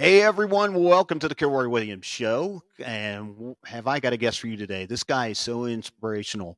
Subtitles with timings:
[0.00, 2.62] Hey everyone, welcome to the Kilroy Williams Show.
[2.78, 4.86] And have I got a guest for you today?
[4.86, 6.56] This guy is so inspirational.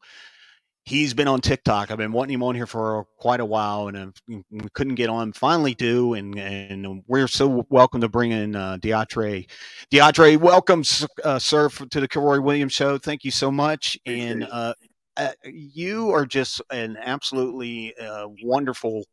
[0.85, 1.91] He's been on TikTok.
[1.91, 4.43] I've been wanting him on here for quite a while, and we
[4.75, 5.33] couldn't get on.
[5.33, 9.49] Finally, do, and and we're so welcome to bring in uh, DeAndre.
[9.91, 10.85] DeAndre, welcome,
[11.25, 12.99] uh, sir, to the Kilroy Williams Show.
[12.99, 13.99] Thank you so much.
[14.05, 14.75] And uh,
[15.17, 19.05] uh, you are just an absolutely uh, wonderful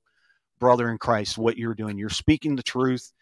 [0.59, 1.38] brother in Christ.
[1.38, 3.14] What you're doing, you're speaking the truth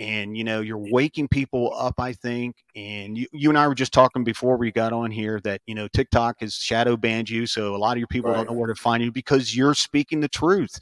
[0.00, 3.74] and you know you're waking people up i think and you, you and i were
[3.74, 7.46] just talking before we got on here that you know tiktok has shadow banned you
[7.46, 8.38] so a lot of your people right.
[8.38, 10.78] don't know where to find you because you're speaking the truth.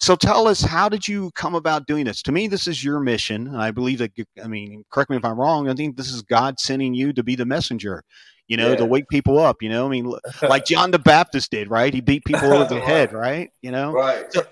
[0.00, 2.20] So tell us how did you come about doing this?
[2.22, 5.24] To me this is your mission and i believe that i mean correct me if
[5.24, 8.02] i'm wrong i think this is god sending you to be the messenger
[8.46, 8.76] you know, yeah.
[8.76, 10.12] to wake people up, you know, I mean,
[10.42, 11.92] like John the Baptist did, right?
[11.92, 13.50] He beat people over the head, right?
[13.62, 14.26] You know, right.
[14.32, 14.42] So,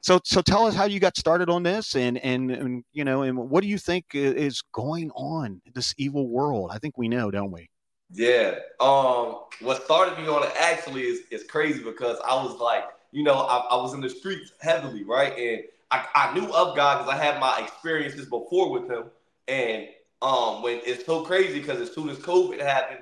[0.00, 3.22] so, so, tell us how you got started on this and, and, and, you know,
[3.22, 6.70] and what do you think is going on in this evil world?
[6.72, 7.68] I think we know, don't we?
[8.12, 8.56] Yeah.
[8.80, 13.24] Um, what started me on it actually is, is crazy because I was like, you
[13.24, 15.36] know, I, I was in the streets heavily, right?
[15.36, 19.04] And I, I knew of God because I had my experiences before with him.
[19.48, 19.88] And
[20.22, 23.00] um, when it's so crazy because as soon as COVID happened,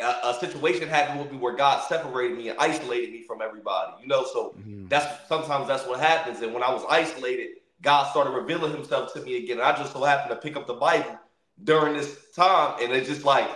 [0.00, 3.92] a, a, situation happened with me where God separated me and isolated me from everybody.
[4.02, 4.88] You know, so mm-hmm.
[4.88, 6.40] that's sometimes that's what happens.
[6.40, 9.58] And when I was isolated, God started revealing Himself to me again.
[9.58, 11.18] And I just so happened to pick up the Bible
[11.64, 13.48] during this time, and it's just like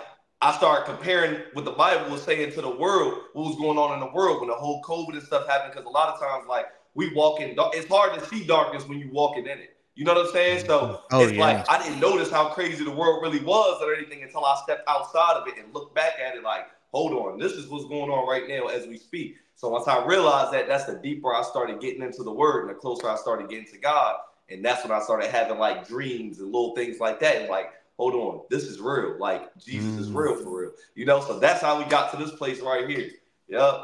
[0.42, 3.92] I started comparing what the Bible was saying to the world, what was going on
[3.92, 5.72] in the world when the whole COVID and stuff happened.
[5.74, 8.98] Because a lot of times, like we walk in, it's hard to see darkness when
[8.98, 9.76] you're walking in it.
[9.94, 10.66] You know what I'm saying?
[10.66, 11.40] So oh, it's yeah.
[11.40, 14.88] like I didn't notice how crazy the world really was or anything until I stepped
[14.88, 18.10] outside of it and looked back at it like, hold on, this is what's going
[18.10, 19.36] on right now as we speak.
[19.56, 22.70] So once I realized that, that's the deeper I started getting into the word and
[22.70, 24.16] the closer I started getting to God.
[24.48, 27.36] And that's when I started having like dreams and little things like that.
[27.36, 29.18] And like, hold on, this is real.
[29.18, 29.98] Like Jesus mm.
[29.98, 30.72] is real for real.
[30.94, 33.10] You know, so that's how we got to this place right here.
[33.48, 33.82] Yep.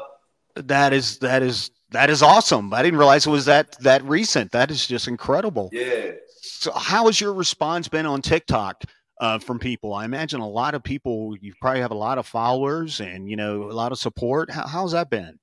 [0.65, 2.73] That is that is that is awesome.
[2.73, 4.51] I didn't realize it was that that recent.
[4.51, 5.69] That is just incredible.
[5.71, 6.11] Yeah.
[6.41, 8.83] So, how has your response been on TikTok
[9.19, 9.93] uh, from people?
[9.93, 11.35] I imagine a lot of people.
[11.39, 14.51] You probably have a lot of followers and you know a lot of support.
[14.51, 15.39] How, how's that been?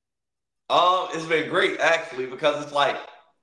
[0.71, 2.97] Um, it's been great actually because it's like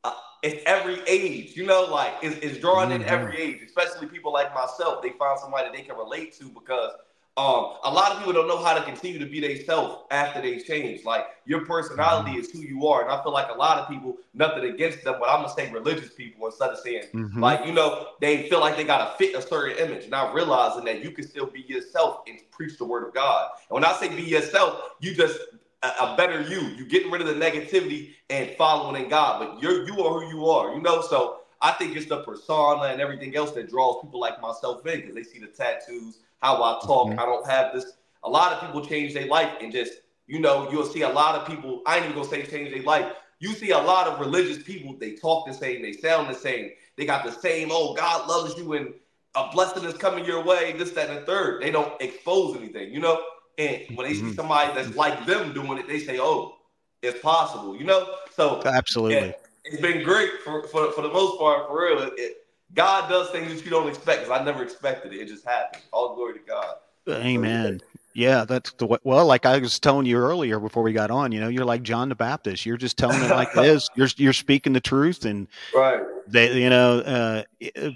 [0.03, 1.55] uh, it's every age.
[1.55, 3.03] You know, like it's, it's drawing mm-hmm.
[3.03, 5.01] in every age, especially people like myself.
[5.01, 6.91] They find somebody they can relate to because
[7.37, 10.59] um, a lot of people don't know how to continue to be themselves after they
[10.59, 11.05] change.
[11.05, 14.17] Like your personality is who you are, and I feel like a lot of people,
[14.33, 17.39] nothing against them, but I'm gonna say religious people instead of saying mm-hmm.
[17.41, 21.01] like you know they feel like they gotta fit a certain image, not realizing that
[21.01, 23.49] you can still be yourself and preach the word of God.
[23.69, 25.39] And when I say be yourself, you just
[25.83, 26.59] a, a better you.
[26.75, 30.27] You getting rid of the negativity and following in God, but you're you are who
[30.27, 30.75] you are.
[30.75, 34.41] You know, so I think it's the persona and everything else that draws people like
[34.41, 37.09] myself in because they see the tattoos how I talk.
[37.09, 37.19] Mm-hmm.
[37.19, 37.93] I don't have this.
[38.23, 39.93] A lot of people change their life and just,
[40.27, 41.81] you know, you'll see a lot of people.
[41.85, 43.11] I ain't even gonna say change their life.
[43.39, 44.95] You see a lot of religious people.
[44.99, 45.81] They talk the same.
[45.81, 46.71] They sound the same.
[46.97, 47.69] They got the same.
[47.71, 48.93] Oh, God loves you and
[49.35, 50.73] a blessing is coming your way.
[50.73, 51.61] This, that, and the third.
[51.61, 53.21] They don't expose anything, you know.
[53.57, 54.29] And when they mm-hmm.
[54.29, 56.57] see somebody that's like them doing it, they say, "Oh,
[57.01, 58.15] it's possible," you know.
[58.35, 59.31] So absolutely, yeah,
[59.65, 61.67] it's been great for, for for the most part.
[61.67, 62.40] For real, it,
[62.73, 64.23] God does things that you don't expect.
[64.23, 65.21] Because I never expected it.
[65.21, 65.83] It just happened.
[65.91, 66.75] All glory to God.
[67.07, 67.81] Amen.
[68.13, 68.97] Yeah, that's the way.
[69.03, 71.81] Well, like I was telling you earlier before we got on, you know, you're like
[71.81, 72.65] John the Baptist.
[72.65, 73.89] You're just telling it like it is.
[73.95, 76.01] You're you're speaking the truth, and right.
[76.27, 77.91] They, you know, uh,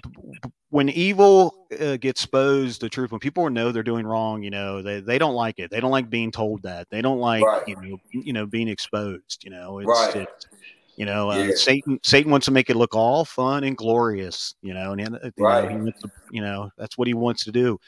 [0.70, 3.12] when evil uh, gets exposed, the truth.
[3.12, 5.70] When people know they're doing wrong, you know, they, they don't like it.
[5.70, 6.88] They don't like being told that.
[6.90, 7.62] They don't like right.
[7.68, 9.44] you know you know being exposed.
[9.44, 10.16] You know, it's, right.
[10.16, 10.46] It's,
[10.96, 11.54] you know, uh, yeah.
[11.54, 14.54] Satan Satan wants to make it look all fun and glorious.
[14.62, 15.70] You know, and you right.
[15.70, 17.78] know, to, you know that's what he wants to do.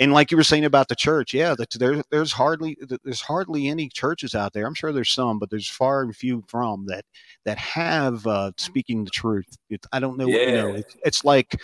[0.00, 3.68] And like you were saying about the church, yeah, that there's there's hardly there's hardly
[3.68, 4.66] any churches out there.
[4.66, 7.04] I'm sure there's some, but there's far and few from that
[7.44, 9.56] that have uh, speaking the truth.
[9.70, 10.26] It, I don't know.
[10.26, 10.40] Yeah.
[10.40, 11.56] You know, it's, it's like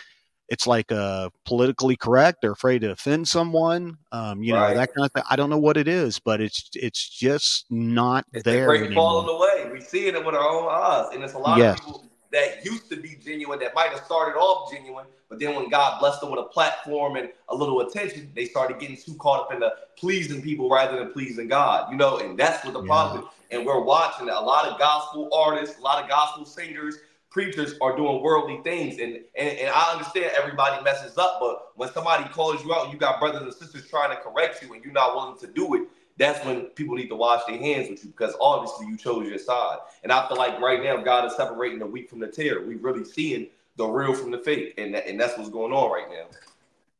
[0.48, 2.38] it's like uh, politically correct.
[2.42, 3.96] They're afraid to offend someone.
[4.12, 5.22] Um, you know that kind of thing.
[5.30, 8.66] I don't know what it is, but it's it's just not it's there.
[8.66, 9.61] Great falling away.
[9.72, 11.78] We see it with our own eyes, and it's a lot yes.
[11.78, 15.54] of people that used to be genuine that might have started off genuine, but then
[15.54, 19.14] when God blessed them with a platform and a little attention, they started getting too
[19.14, 21.90] caught up in the pleasing people rather than pleasing God.
[21.90, 22.86] You know, and that's what the yeah.
[22.86, 23.24] problem.
[23.24, 23.28] Is.
[23.50, 26.98] And we're watching that a lot of gospel artists, a lot of gospel singers
[27.32, 28.98] preachers are doing worldly things.
[28.98, 32.92] And, and, and I understand everybody messes up, but when somebody calls you out and
[32.92, 35.74] you got brothers and sisters trying to correct you and you're not willing to do
[35.74, 35.82] it,
[36.18, 39.38] that's when people need to wash their hands with you because obviously you chose your
[39.38, 39.78] side.
[40.02, 42.60] And I feel like right now God is separating the wheat from the tear.
[42.60, 45.90] We're really seeing the real from the fake, and that, and that's what's going on
[45.90, 46.26] right now.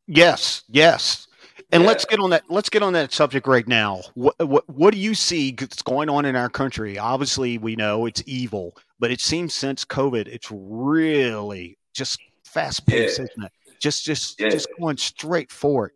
[0.07, 1.29] Yes, yes.
[1.71, 1.89] And yeah.
[1.89, 2.45] let's get on that.
[2.49, 4.01] Let's get on that subject right now.
[4.15, 6.99] What, what what do you see that's going on in our country?
[6.99, 13.19] Obviously, we know it's evil, but it seems since COVID, it's really just fast paced,
[13.19, 13.25] yeah.
[13.25, 13.53] isn't it?
[13.79, 14.49] Just just yeah.
[14.49, 15.93] just going straight for it.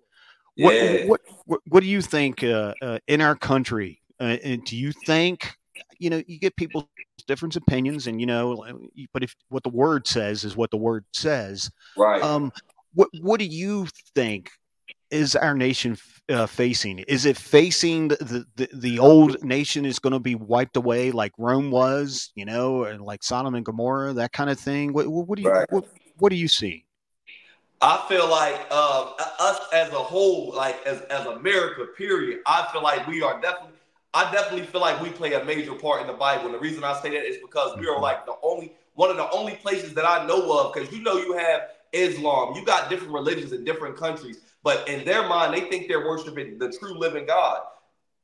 [0.57, 1.07] What, yeah.
[1.07, 4.01] what, what what do you think uh, uh, in our country?
[4.19, 5.53] Uh, and do you think
[5.99, 6.87] you know you get people's
[7.27, 8.65] different opinions, and you know,
[9.13, 12.23] but if what the word says is what the word says, right?
[12.23, 12.53] Um,
[12.95, 14.51] what what do you think
[15.11, 15.97] is our nation
[16.29, 17.01] uh, facing?
[17.01, 21.33] Is it facing the, the, the old nation is going to be wiped away like
[21.39, 24.93] Rome was, you know, and like Sodom and Gomorrah, that kind of thing?
[24.93, 25.71] What, what do you right.
[25.71, 25.85] what,
[26.19, 26.86] what, do you see?
[27.81, 32.41] I feel like uh, us as a whole, like as, as America, period.
[32.47, 33.73] I feel like we are definitely.
[34.15, 36.83] I definitely feel like we play a major part in the Bible, and the reason
[36.85, 38.03] I say that is because we are mm-hmm.
[38.03, 40.73] like the only one of the only places that I know of.
[40.73, 45.05] Because you know, you have Islam, you got different religions in different countries but in
[45.05, 47.61] their mind, they think they're worshiping the true living God.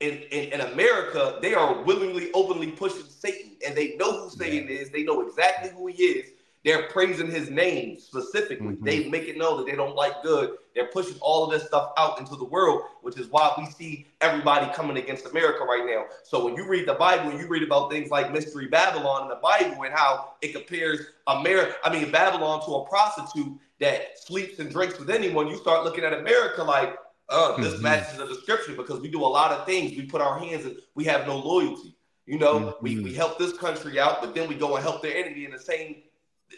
[0.01, 4.67] In, in, in America, they are willingly, openly pushing Satan, and they know who Satan
[4.69, 4.81] yeah.
[4.81, 4.91] is.
[4.91, 6.31] They know exactly who he is.
[6.65, 8.75] They're praising his name specifically.
[8.75, 8.85] Mm-hmm.
[8.85, 10.53] They make it know that they don't like good.
[10.75, 14.07] They're pushing all of this stuff out into the world, which is why we see
[14.21, 16.05] everybody coming against America right now.
[16.23, 19.29] So when you read the Bible, and you read about things like Mystery Babylon in
[19.29, 24.61] the Bible and how it compares America, I mean Babylon to a prostitute that sleeps
[24.61, 26.97] and drinks with anyone, you start looking at America like,
[27.29, 27.83] uh, this mm-hmm.
[27.83, 29.97] matches the description because we do a lot of things.
[29.97, 31.97] We put our hands in, we have no loyalty.
[32.27, 32.85] You know, mm-hmm.
[32.85, 35.51] we, we help this country out, but then we go and help their enemy in
[35.51, 36.03] the same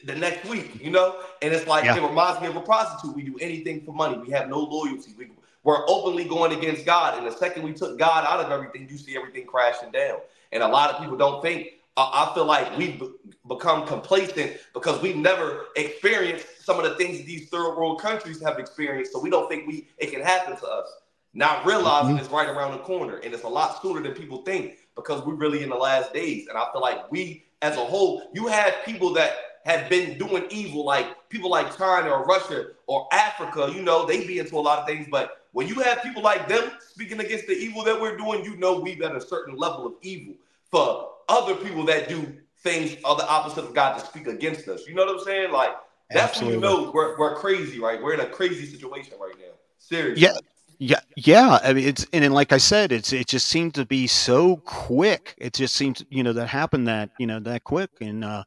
[0.04, 1.20] the next week, you know?
[1.42, 1.96] And it's like yeah.
[1.96, 3.14] it reminds me of a prostitute.
[3.14, 4.18] We do anything for money.
[4.18, 5.14] We have no loyalty.
[5.16, 5.30] We,
[5.62, 7.18] we're openly going against God.
[7.18, 10.18] And the second we took God out of everything, you see everything crashing down.
[10.52, 13.00] And a lot of people don't think I feel like we've
[13.46, 18.42] become complacent because we've never experienced some of the things that these third world countries
[18.42, 19.12] have experienced.
[19.12, 20.92] So we don't think we it can happen to us.
[21.34, 22.24] Not realizing mm-hmm.
[22.24, 25.34] it's right around the corner, and it's a lot sooner than people think because we're
[25.34, 26.46] really in the last days.
[26.48, 30.44] And I feel like we, as a whole, you have people that have been doing
[30.50, 33.72] evil, like people like China or Russia or Africa.
[33.74, 36.48] You know, they be into a lot of things, but when you have people like
[36.48, 39.86] them speaking against the evil that we're doing, you know we've at a certain level
[39.86, 40.34] of evil.
[40.70, 44.86] For other people that do things are the opposite of God to speak against us.
[44.86, 45.52] You know what I'm saying?
[45.52, 45.70] Like
[46.10, 46.58] that's Absolutely.
[46.58, 48.02] when you know we're, we're crazy, right?
[48.02, 49.54] We're in a crazy situation right now.
[49.78, 50.22] Seriously.
[50.22, 50.36] Yeah.
[50.80, 51.60] Yeah, yeah.
[51.62, 54.56] I mean, it's and then, like I said, it's it just seemed to be so
[54.56, 55.34] quick.
[55.38, 58.42] It just seems, you know, that happened that you know that quick, and uh,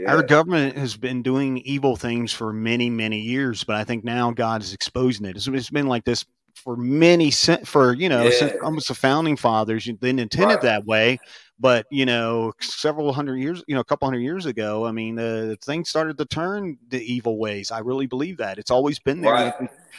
[0.00, 0.14] yeah.
[0.14, 3.64] our government has been doing evil things for many, many years.
[3.64, 5.36] But I think now God is exposing it.
[5.36, 6.24] it's, it's been like this
[6.54, 7.30] for many
[7.64, 8.30] for you know yeah.
[8.30, 9.88] since almost the founding fathers.
[10.00, 10.60] They intended right.
[10.62, 11.18] that way,
[11.58, 15.18] but you know, several hundred years, you know, a couple hundred years ago, I mean,
[15.18, 17.70] uh, things started to turn the evil ways.
[17.70, 19.32] I really believe that it's always been there.
[19.32, 19.54] Right.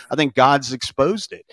[0.10, 1.46] I think God's exposed it,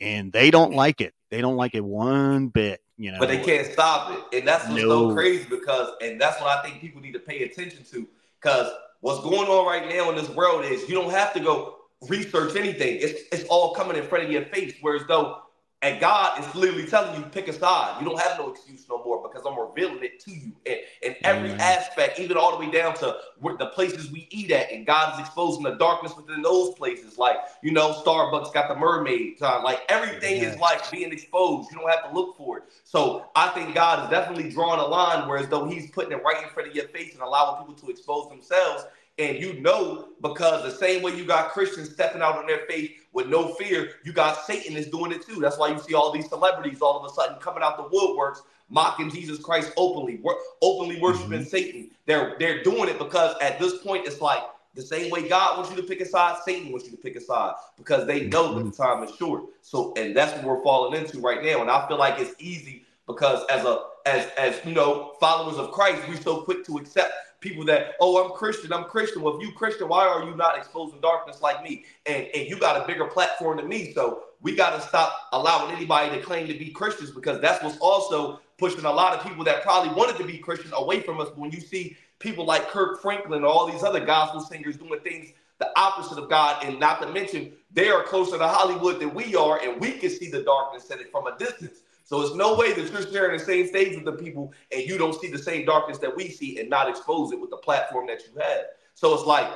[0.00, 1.14] and they don't like it.
[1.30, 2.80] They don't like it one bit.
[2.98, 5.08] You know, but they can't stop it, and that's what's no.
[5.08, 8.06] so crazy because, and that's what I think people need to pay attention to
[8.40, 11.76] because what's going on right now in this world is you don't have to go
[12.08, 12.98] research anything.
[13.00, 14.74] It's it's all coming in front of your face.
[14.80, 15.42] Whereas though
[15.82, 17.96] and God is literally telling you, pick a side.
[18.00, 21.16] You don't have no excuse no more because I'm revealing it to you in, in
[21.24, 21.58] every mm.
[21.58, 24.70] aspect, even all the way down to where the places we eat at.
[24.70, 27.18] And God is exposing the darkness within those places.
[27.18, 29.64] Like, you know, Starbucks got the mermaid time.
[29.64, 31.72] Like everything is like being exposed.
[31.72, 32.64] You don't have to look for it.
[32.84, 36.44] So I think God is definitely drawing a line whereas though he's putting it right
[36.44, 38.84] in front of your face and allowing people to expose themselves.
[39.18, 43.01] And you know, because the same way you got Christians stepping out on their faith
[43.12, 45.40] with no fear, you got Satan is doing it too.
[45.40, 48.38] That's why you see all these celebrities all of a sudden coming out the woodworks,
[48.68, 51.48] mocking Jesus Christ openly, wor- openly worshiping mm-hmm.
[51.48, 51.90] Satan.
[52.06, 54.42] They're they're doing it because at this point it's like
[54.74, 57.16] the same way God wants you to pick a side, Satan wants you to pick
[57.16, 58.82] a side because they know that the mm-hmm.
[58.82, 59.44] time is short.
[59.60, 61.60] So, and that's what we're falling into right now.
[61.60, 65.70] And I feel like it's easy because as a as as you know followers of
[65.72, 67.12] Christ, we're so quick to accept
[67.42, 69.20] people that, oh, I'm Christian, I'm Christian.
[69.20, 71.84] Well, if you Christian, why are you not exposing darkness like me?
[72.06, 73.92] And and you got a bigger platform than me.
[73.92, 77.78] So we got to stop allowing anybody to claim to be Christians because that's what's
[77.78, 81.28] also pushing a lot of people that probably wanted to be Christian away from us.
[81.34, 85.32] When you see people like Kirk Franklin or all these other gospel singers doing things
[85.62, 89.36] the opposite of God, and not to mention they are closer to Hollywood than we
[89.36, 91.81] are, and we can see the darkness in it from a distance.
[92.12, 94.98] So it's no way that you're sharing the same stage with the people and you
[94.98, 98.06] don't see the same darkness that we see and not expose it with the platform
[98.08, 98.64] that you have.
[98.92, 99.50] So it's like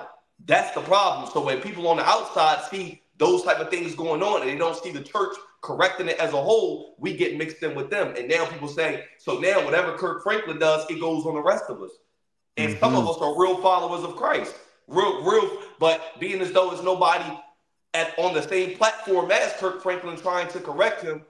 [0.46, 1.28] that's the problem.
[1.30, 4.56] So when people on the outside see those type of things going on and they
[4.56, 8.14] don't see the church correcting it as a whole, we get mixed in with them.
[8.16, 11.64] And now people say, so now whatever Kirk Franklin does, it goes on the rest
[11.68, 11.90] of us.
[12.56, 12.80] And mm-hmm.
[12.80, 14.54] some of us are real followers of Christ.
[14.88, 15.58] real, real.
[15.78, 17.38] But being as though it's nobody
[17.92, 21.22] at on the same platform as Kirk Franklin trying to correct him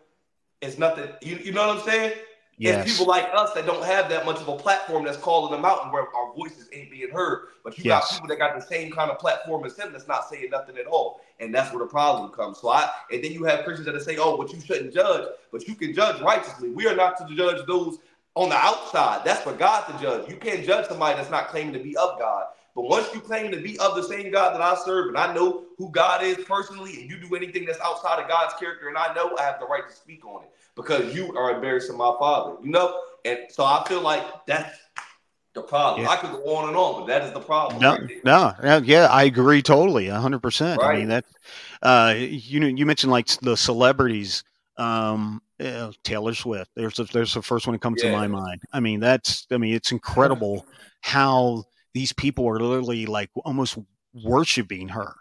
[0.60, 1.08] is nothing.
[1.22, 2.12] You, you know what I'm saying?
[2.58, 2.86] Yes.
[2.86, 5.66] It's people like us that don't have that much of a platform that's calling them
[5.66, 7.48] out and where our voices ain't being heard.
[7.62, 8.10] But you yes.
[8.10, 10.78] got people that got the same kind of platform as him that's not saying nothing
[10.78, 11.20] at all.
[11.38, 12.58] And that's where the problem comes.
[12.58, 15.68] So I and then you have Christians that say, oh, but you shouldn't judge, but
[15.68, 16.70] you can judge righteously.
[16.70, 17.98] We are not to judge those
[18.34, 19.22] on the outside.
[19.24, 20.30] That's for God to judge.
[20.30, 22.46] You can't judge somebody that's not claiming to be of God.
[22.76, 25.32] But once you claim to be of the same God that I serve, and I
[25.34, 28.98] know who God is personally, and you do anything that's outside of God's character, and
[28.98, 32.14] I know I have the right to speak on it because you are embarrassing my
[32.18, 33.00] father, you know?
[33.24, 34.78] And so I feel like that's
[35.54, 36.04] the problem.
[36.04, 36.10] Yeah.
[36.10, 37.80] I could go on and on, but that is the problem.
[37.80, 38.24] No, right
[38.62, 40.82] no, yeah, I agree totally, hundred percent.
[40.82, 41.24] I mean that,
[41.80, 44.44] uh, you know, you mentioned like the celebrities,
[44.76, 46.70] um, uh, Taylor Swift.
[46.74, 48.10] There's a, there's the first one that comes yeah.
[48.10, 48.60] to my mind.
[48.70, 50.66] I mean, that's, I mean, it's incredible
[51.00, 51.64] how
[51.96, 53.78] these people are literally like almost
[54.12, 55.14] worshiping her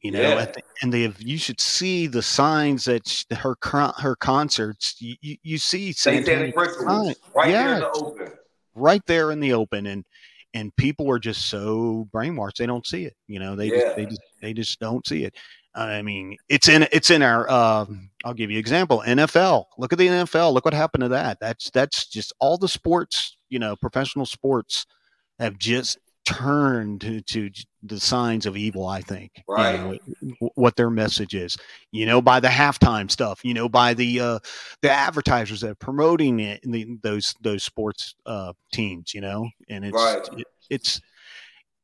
[0.00, 0.46] you know yeah.
[0.46, 3.54] the, and they have, you should see the signs that she, her
[3.98, 8.32] her concerts you, you, you see satanic rituals right yeah, there in the open.
[8.74, 10.04] Right there in the open and
[10.54, 13.80] and people are just so brainwashed they don't see it you know they yeah.
[13.80, 15.34] just, they just they just don't see it.
[15.74, 17.84] I mean it's in it's in our uh,
[18.24, 21.38] i'll give you an example nfl look at the nfl look what happened to that.
[21.40, 24.86] That's that's just all the sports you know professional sports
[25.38, 27.50] have just turn to, to
[27.82, 31.56] the signs of evil i think right you know, what their message is
[31.90, 34.38] you know by the halftime stuff you know by the uh
[34.82, 39.48] the advertisers that are promoting it in the, those those sports uh teams you know
[39.68, 40.28] and it's right.
[40.38, 41.00] it, it's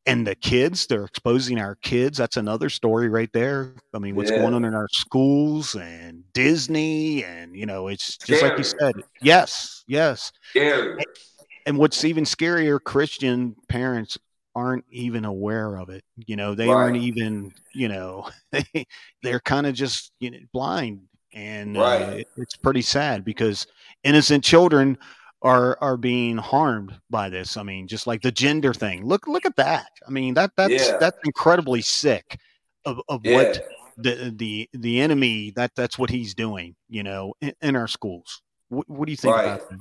[0.06, 4.30] and the kids they're exposing our kids that's another story right there i mean what's
[4.30, 4.38] yeah.
[4.38, 8.50] going on in our schools and disney and you know it's just Scary.
[8.50, 11.04] like you said yes yes Scary.
[11.66, 14.16] and what's even scarier christian parents
[14.58, 16.02] aren't even aware of it.
[16.26, 16.74] You know, they right.
[16.74, 18.64] aren't even, you know, they,
[19.22, 21.02] they're kind of just you know, blind.
[21.32, 22.02] And right.
[22.02, 23.66] uh, it, it's pretty sad because
[24.02, 24.98] innocent children
[25.42, 27.56] are are being harmed by this.
[27.56, 29.06] I mean, just like the gender thing.
[29.06, 29.86] Look look at that.
[30.06, 30.96] I mean, that that's yeah.
[30.98, 32.38] that's incredibly sick
[32.84, 33.34] of, of yeah.
[33.34, 37.88] what the the the enemy that that's what he's doing, you know, in, in our
[37.88, 38.42] schools.
[38.68, 39.44] What, what, do you think right.
[39.44, 39.78] about that?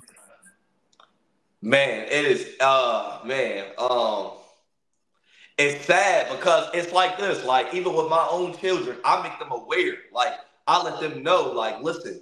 [1.61, 4.31] Man, it is uh man, um
[5.57, 7.43] it's sad because it's like this.
[7.43, 9.95] Like even with my own children, I make them aware.
[10.13, 10.33] Like
[10.67, 11.51] I let them know.
[11.51, 12.21] Like listen,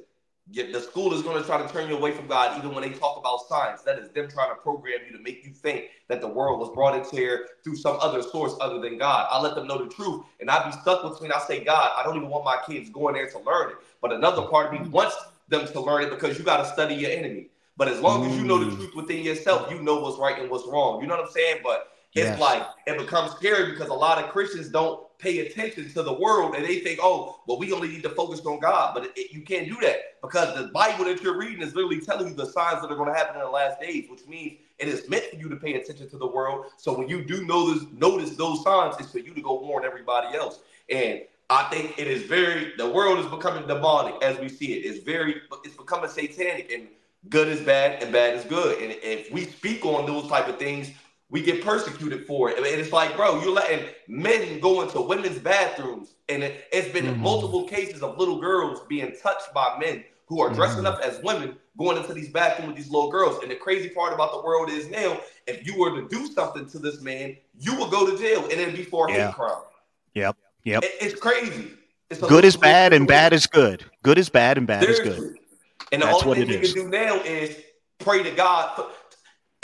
[0.52, 2.96] the school is going to try to turn you away from God, even when they
[2.96, 3.82] talk about science.
[3.82, 6.70] That is them trying to program you to make you think that the world was
[6.74, 9.28] brought into here through some other source other than God.
[9.30, 11.32] I let them know the truth, and I be stuck between.
[11.32, 14.14] I say, God, I don't even want my kids going there to learn it, but
[14.14, 15.16] another part of me wants
[15.50, 17.48] them to learn it because you got to study your enemy.
[17.78, 18.76] But as long as you know the mm.
[18.78, 21.02] truth within yourself, you know what's right and what's wrong.
[21.02, 21.58] You know what I'm saying?
[21.62, 22.40] But it's yes.
[22.40, 26.56] like it becomes scary because a lot of Christians don't pay attention to the world
[26.56, 28.94] and they think, oh, well, we only need to focus on God.
[28.94, 32.00] But it, it, you can't do that because the Bible that you're reading is literally
[32.00, 34.60] telling you the signs that are going to happen in the last days, which means
[34.80, 36.68] it is meant for you to pay attention to the world.
[36.78, 40.38] So when you do notice notice those signs, it's for you to go warn everybody
[40.38, 40.62] else.
[40.90, 44.90] And I think it is very the world is becoming demonic as we see it.
[44.90, 46.88] It's very it's becoming satanic and
[47.30, 48.82] good is bad and bad is good.
[48.82, 50.92] And if we speak on those type of things,
[51.30, 52.58] we get persecuted for it.
[52.58, 56.16] And it's like, bro, you're letting men go into women's bathrooms.
[56.30, 57.22] And it, has been mm-hmm.
[57.22, 60.88] multiple cases of little girls being touched by men who are dressing mm-hmm.
[60.88, 63.42] up as women going into these bathrooms with these little girls.
[63.42, 66.68] And the crazy part about the world is now, if you were to do something
[66.70, 69.28] to this man, you will go to jail and it'd be for a yeah.
[69.28, 69.62] hate crime.
[70.14, 70.38] Yep.
[70.64, 70.84] Yep.
[70.84, 71.72] It, it's crazy.
[72.10, 73.84] It's good is bad and bad is good.
[74.04, 75.38] Good is bad and bad is good.
[75.92, 76.74] And the That's only thing you is.
[76.74, 77.58] can do now is
[78.00, 78.86] pray to God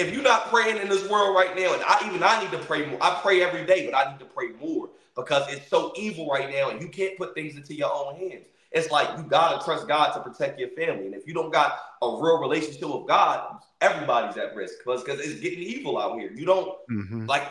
[0.02, 2.58] if you're not praying in this world right now, and I even I need to
[2.60, 2.98] pray more.
[3.02, 6.50] I pray every day, but I need to pray more because it's so evil right
[6.50, 8.46] now, and you can't put things into your own hands.
[8.72, 11.78] It's like you gotta trust God to protect your family, and if you don't got
[12.02, 16.32] a real relationship with God, everybody's at risk because because it's getting evil out here.
[16.32, 17.26] You don't mm-hmm.
[17.26, 17.48] like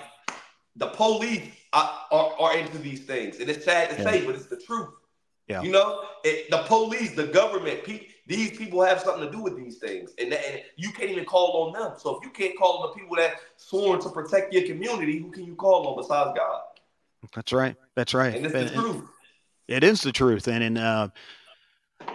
[0.77, 1.43] the police
[1.73, 4.11] are, are, are, into these things, and it's sad to yeah.
[4.11, 4.89] say, but it's the truth.
[5.47, 5.63] Yeah.
[5.63, 9.57] You know, it, the police, the government, people these people have something to do with
[9.57, 11.99] these things, and, and you can't even call on them.
[11.99, 15.33] So if you can't call on the people that sworn to protect your community, who
[15.33, 16.61] can you call on besides God?
[17.35, 17.75] That's right.
[17.97, 18.35] That's right.
[18.35, 19.03] And it's the truth.
[19.67, 21.09] It is the truth, and and uh,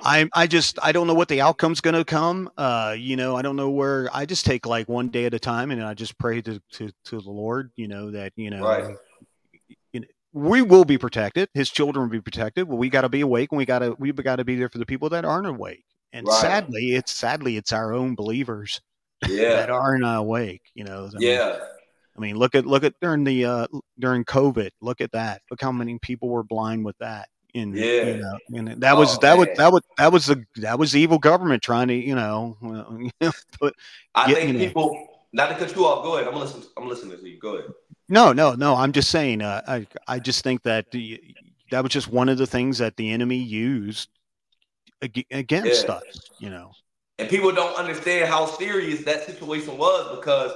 [0.03, 2.50] I I just I don't know what the outcome's going to come.
[2.57, 4.10] Uh, you know, I don't know where.
[4.13, 6.91] I just take like one day at a time, and I just pray to to,
[7.05, 7.72] to the Lord.
[7.75, 8.63] You know that you know.
[8.63, 8.95] Right
[10.36, 11.48] we will be protected.
[11.53, 12.67] His children will be protected.
[12.67, 14.69] But we got to be awake, and we got to we got to be there
[14.69, 15.86] for the people that aren't awake.
[16.15, 16.41] And right.
[16.41, 18.79] sadly, it's sadly it's our own believers
[19.27, 19.50] yeah.
[19.57, 20.62] that aren't awake.
[20.74, 21.10] You know.
[21.13, 21.57] I yeah.
[22.17, 23.67] I mean, look at look at during the uh,
[24.00, 24.69] during COVID.
[24.79, 25.41] Look at that.
[25.51, 27.27] Look how many people were blind with that.
[27.53, 28.05] And Yeah.
[28.05, 30.93] you know, and that was Oh, that was that was that was the that was
[30.93, 32.55] the evil government trying to you know
[33.60, 33.75] put
[34.15, 34.60] I Yeah, think you know.
[34.60, 36.05] people not to cut you off.
[36.05, 36.31] Go ahead.
[36.31, 36.63] I'm listening.
[36.77, 37.39] I'm listening to you.
[37.39, 37.72] Go ahead.
[38.07, 38.75] No, no, no.
[38.75, 39.41] I'm just saying.
[39.41, 41.22] Uh, I I just think that the,
[41.72, 44.07] that was just one of the things that the enemy used
[45.31, 45.93] against Yeah.
[45.95, 46.03] us.
[46.38, 46.71] You know.
[47.19, 50.51] and people don't understand how serious that situation was because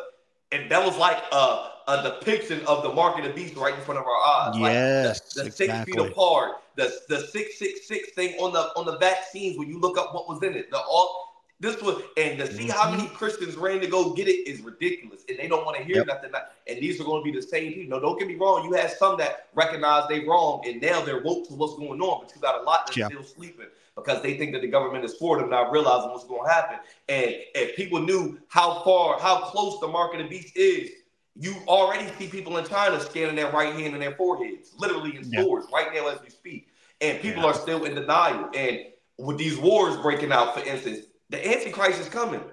[0.51, 3.81] and that was like a, a depiction of the mark of the beast right in
[3.81, 4.59] front of our eyes.
[4.59, 8.59] Like, Yes, the, the six feet apart, the the six six six thing on the
[8.75, 10.69] on the vaccines when you look up what was in it.
[10.71, 11.27] The all
[11.61, 12.97] this was and to see how Mhm.
[12.97, 15.97] many Christians ran to go get it is ridiculous, and they don't want to hear
[15.97, 16.07] Yep.
[16.07, 16.31] nothing.
[16.67, 17.89] And these are going to be the same people.
[17.97, 18.63] No, don't get me wrong.
[18.65, 22.23] You had some that recognize they wrong, and now they're woke to what's going on.
[22.25, 23.07] But you got a lot that's Yeah.
[23.07, 23.67] still sleeping
[24.03, 26.77] because they think that the government is for them, not realizing what's going to happen.
[27.07, 30.89] And if people knew how far, how close the mark of the beast is,
[31.35, 35.29] you already see people in China scanning their right hand and their foreheads, literally in
[35.31, 35.41] Yeah.
[35.41, 36.67] stores right now as we speak.
[37.01, 37.49] And people Yeah.
[37.49, 38.49] are still in denial.
[38.53, 38.87] And
[39.17, 42.43] with these wars breaking out, for instance, the Antichrist is coming.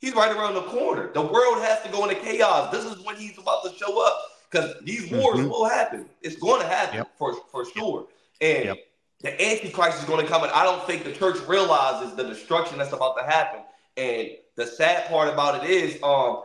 [0.00, 1.10] He's right around the corner.
[1.12, 2.70] The world has to go into chaos.
[2.70, 4.16] This is when he's about to show up
[4.50, 5.48] because these wars Mhm.
[5.48, 6.08] will happen.
[6.22, 7.10] It's going to happen Yep.
[7.18, 8.06] for, for sure.
[8.40, 8.78] And Yep.
[9.20, 10.42] The Antichrist is going to come.
[10.42, 13.60] And I don't think the church realizes the destruction that's about to happen.
[13.96, 16.42] And the sad part about it is, um,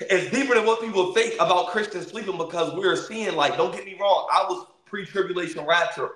[0.00, 3.84] it's deeper than what people think about Christians sleeping because we're seeing, like, don't get
[3.84, 6.10] me wrong, I was pre-tribulation rapture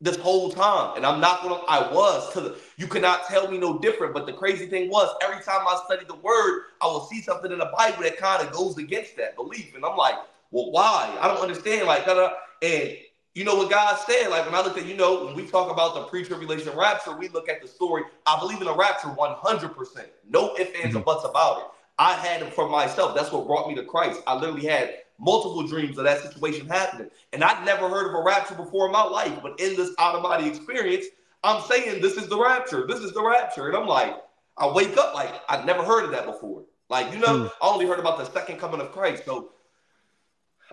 [0.00, 1.62] this whole time, and I'm not gonna.
[1.66, 2.58] I was to the.
[2.76, 4.12] You cannot tell me no different.
[4.12, 7.50] But the crazy thing was, every time I studied the word, I will see something
[7.50, 10.16] in the Bible that kind of goes against that belief, and I'm like,
[10.50, 11.16] well, why?
[11.20, 11.86] I don't understand.
[11.86, 12.96] Like, and
[13.34, 14.28] you know what God said?
[14.28, 17.28] Like when I looked at, you know, when we talk about the pre-tribulation rapture, we
[17.28, 18.02] look at the story.
[18.26, 19.68] I believe in the rapture 100.
[19.70, 21.64] percent No ifs, ands, or buts about it.
[21.98, 23.14] I had it for myself.
[23.14, 24.20] That's what brought me to Christ.
[24.26, 27.08] I literally had multiple dreams of that situation happening.
[27.32, 29.38] And I'd never heard of a rapture before in my life.
[29.42, 31.06] But in this out of body experience,
[31.44, 32.86] I'm saying this is the rapture.
[32.86, 33.68] This is the rapture.
[33.68, 34.16] And I'm like,
[34.58, 36.64] I wake up like I've never heard of that before.
[36.90, 37.46] Like, you know, Hmm.
[37.62, 39.24] I only heard about the second coming of Christ.
[39.24, 39.50] So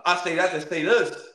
[0.06, 1.29] I say that to say this.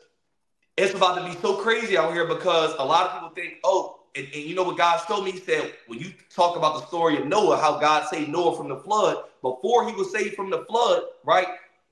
[0.77, 4.01] It's about to be so crazy out here because a lot of people think, oh,
[4.17, 5.33] and, and you know what God showed me?
[5.33, 8.69] He said, when you talk about the story of Noah, how God saved Noah from
[8.69, 11.47] the flood, before he was saved from the flood, right?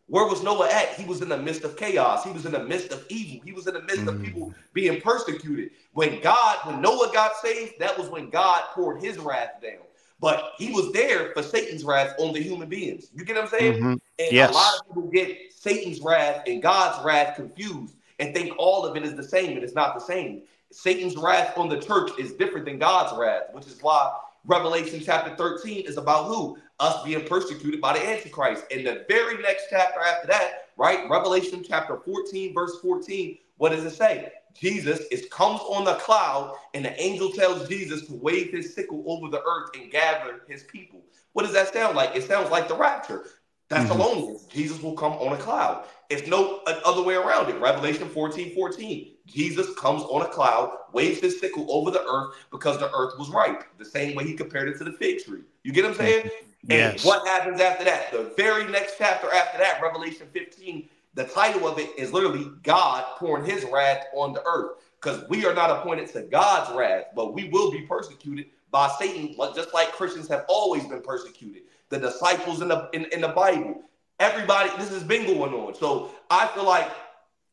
[0.08, 0.94] Where was Noah at?
[0.94, 2.24] He was in the midst of chaos.
[2.24, 3.40] He was in the midst of evil.
[3.44, 4.24] He was in the midst of Mm.
[4.24, 5.70] people being persecuted.
[5.92, 9.82] When God, when Noah got saved, that was when God poured his wrath down.
[10.20, 13.10] But he was there for Satan's wrath on the human beings.
[13.14, 13.80] You get what I'm saying?
[13.82, 14.00] Mhm.
[14.18, 14.50] And Yes.
[14.50, 18.96] a lot of people get Satan's wrath and God's wrath confused and think all of
[18.96, 20.42] it is the same, and it's not the same.
[20.70, 25.34] Satan's wrath on the church is different than God's wrath, which is why Revelation chapter
[25.34, 26.56] 13 is about who?
[26.78, 28.64] Us being persecuted by the Antichrist.
[28.70, 31.10] And the very next chapter after that, right?
[31.10, 34.30] Revelation chapter 14, verse 14, what does it say?
[34.54, 39.02] Jesus is comes on the cloud, and the angel tells Jesus to wave his sickle
[39.06, 41.02] over the earth and gather his people.
[41.32, 42.14] What does that sound like?
[42.14, 43.24] It sounds like the rapture.
[43.72, 44.58] Thessalonians, mm-hmm.
[44.58, 45.84] Jesus will come on a cloud.
[46.10, 47.58] It's no other way around it.
[47.58, 49.14] Revelation 14, 14.
[49.26, 53.30] Jesus comes on a cloud, waves his sickle over the earth because the earth was
[53.30, 53.64] ripe.
[53.78, 55.40] The same way he compared it to the fig tree.
[55.62, 56.24] You get what I'm saying?
[56.24, 56.72] Mm-hmm.
[56.72, 57.04] And Yes.
[57.04, 58.12] what happens after that?
[58.12, 63.04] The very next chapter after that, Revelation 15, the title of it is literally God
[63.16, 64.76] pouring his wrath on the earth.
[65.00, 69.34] Because we are not appointed to God's wrath, but we will be persecuted by Satan,
[69.54, 71.62] just like Christians have always been persecuted.
[71.92, 73.82] The disciples in the in, in the Bible,
[74.18, 75.74] everybody, this has been going on.
[75.74, 76.90] So I feel like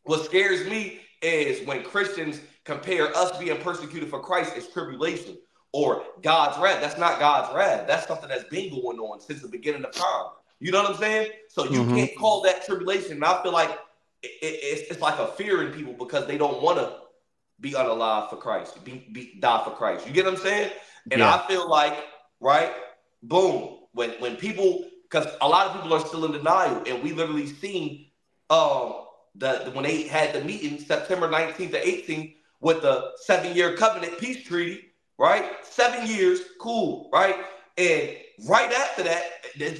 [0.04, 5.38] what scares me is when Christians compare us being persecuted for Christ as tribulation
[5.73, 6.80] or God's wrath.
[6.82, 7.86] That's not God's wrath.
[7.86, 10.28] That's something that's been going on since the beginning of time.
[10.62, 11.32] You know what I'm saying?
[11.49, 11.95] So you Mhm.
[11.95, 13.12] can't call that tribulation.
[13.13, 13.71] And I feel like
[14.23, 16.93] it, it- it's, it's like a fear in people because they don't want to
[17.60, 20.08] be unalive for Christ, be, be die for Christ.
[20.08, 20.71] You get what I'm saying?
[21.12, 21.36] And Yeah.
[21.36, 22.06] I feel like,
[22.39, 22.73] right,
[23.21, 27.13] boom, when when people, because a lot of people are still in denial, and we
[27.13, 28.08] literally seen
[28.49, 33.78] um the, when they had the meeting September 19th to 18th with the seven year
[33.78, 34.86] covenant peace treaty,
[35.17, 35.45] right?
[35.63, 37.36] Seven years, cool, right?
[37.78, 39.21] And right after that,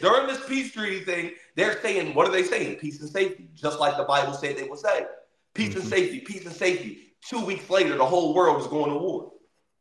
[0.02, 2.78] during this peace treaty thing, they're saying, what are they saying?
[2.78, 5.06] Peace and safety, just like the Bible said they would say.
[5.54, 5.90] Peace and Mhm.
[5.90, 7.14] safety, peace and safety.
[7.28, 9.34] Two weeks later, the whole world is going to war.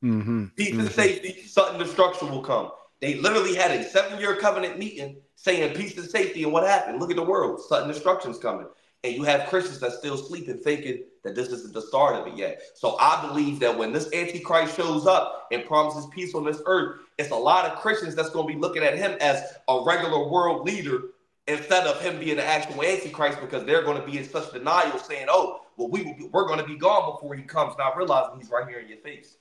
[0.03, 0.47] Mm-hmm.
[0.57, 0.93] Peace and Mhm.
[0.93, 2.73] safety, sudden destruction will come.
[3.01, 6.99] They literally had a seven-year covenant meeting saying peace and safety, and what happened?
[6.99, 8.67] Look at the world, sudden destruction's coming.
[9.05, 12.37] And you have Christians that still sleeping, thinking that this isn't the start of it
[12.37, 12.61] yet.
[12.75, 17.01] So I believe that when this Antichrist shows up and promises peace on this earth,
[17.17, 20.29] it's a lot of Christians that's going to be looking at him as a regular
[20.29, 21.03] world leader
[21.47, 24.99] instead of him being the actual antichrist because they're going to be in such denial
[24.99, 27.97] saying, oh, well, we will be, we're going to be gone before he comes, not
[27.97, 29.37] realizing he's right here in your face.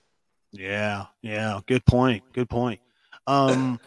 [0.52, 2.24] Yeah, yeah, good point.
[2.32, 2.80] Good point.
[3.28, 3.80] Um,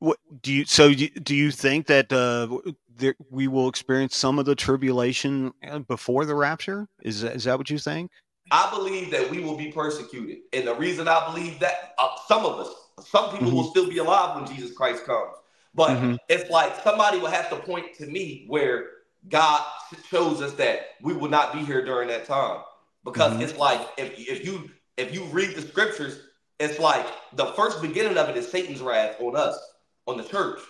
[0.00, 0.64] what do you?
[0.64, 2.58] So do you think that uh,
[2.96, 6.88] there, we will experience some of the tribulation uh, before the rapture?
[7.02, 8.10] Is is that what you think?
[8.50, 12.44] I believe that we will be persecuted, and the reason I believe that uh, some
[12.44, 12.74] of us,
[13.06, 13.56] some people mm-hmm.
[13.56, 15.36] will still be alive when Jesus Christ comes,
[15.74, 16.16] but mm-hmm.
[16.28, 18.86] it's like somebody will have to point to me where
[19.28, 19.62] God
[20.08, 22.62] shows us that we will not be here during that time,
[23.04, 23.42] because mm-hmm.
[23.42, 26.18] it's like if if you if you read the scriptures,
[26.60, 29.58] it's like the first beginning of it is Satan's wrath on us,
[30.06, 30.60] on the church.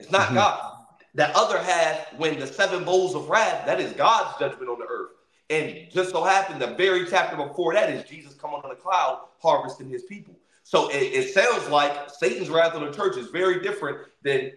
[0.00, 0.36] It's not mm-hmm.
[0.36, 0.72] God.
[1.14, 4.86] That other half, when the seven bowls of wrath, that is God's judgment on the
[4.86, 5.10] earth.
[5.48, 9.20] And just so happened, the very chapter before that is Jesus coming on the cloud
[9.40, 10.34] harvesting his people.
[10.64, 14.52] So it, it sounds like Satan's wrath on the church is very different than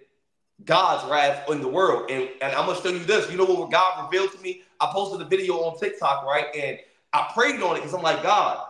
[0.65, 2.09] God's wrath in the world.
[2.09, 3.29] And, and I'm gonna show you this.
[3.29, 4.63] You know what God revealed to me?
[4.79, 6.47] I posted a video on TikTok, right?
[6.55, 6.79] And
[7.13, 8.65] I prayed on it because I'm like, God,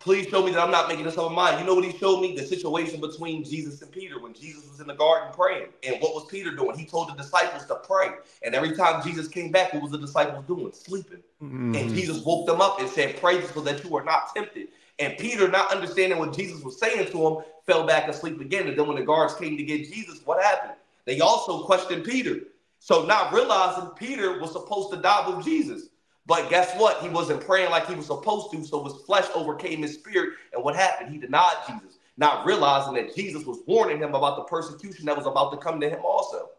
[0.00, 1.60] Please show me that I'm not making this up in mind.
[1.60, 2.34] You know what he showed me?
[2.34, 5.68] The situation between Jesus and Peter when Jesus was in the garden praying.
[5.86, 6.78] And what was Peter doing?
[6.78, 8.08] He told the disciples to pray.
[8.42, 10.72] And every time Jesus came back, what was the disciples doing?
[10.72, 11.22] Sleeping.
[11.42, 11.74] Mm-hmm.
[11.74, 14.68] And Jesus woke them up and said, Pray so that you are not tempted.
[14.98, 18.68] And Peter, not understanding what Jesus was saying to him, fell back asleep again.
[18.68, 20.74] And then when the guards came to get Jesus, what happened?
[21.04, 22.40] They also questioned Peter.
[22.78, 25.88] So not realizing Peter was supposed to die with Jesus.
[26.30, 27.02] But guess what?
[27.02, 30.34] He wasn't praying like he was supposed to, so his flesh overcame his spirit.
[30.52, 31.10] And what happened?
[31.10, 35.26] He denied Jesus, not realizing that Jesus was warning him about the persecution that was
[35.26, 36.50] about to come to him also.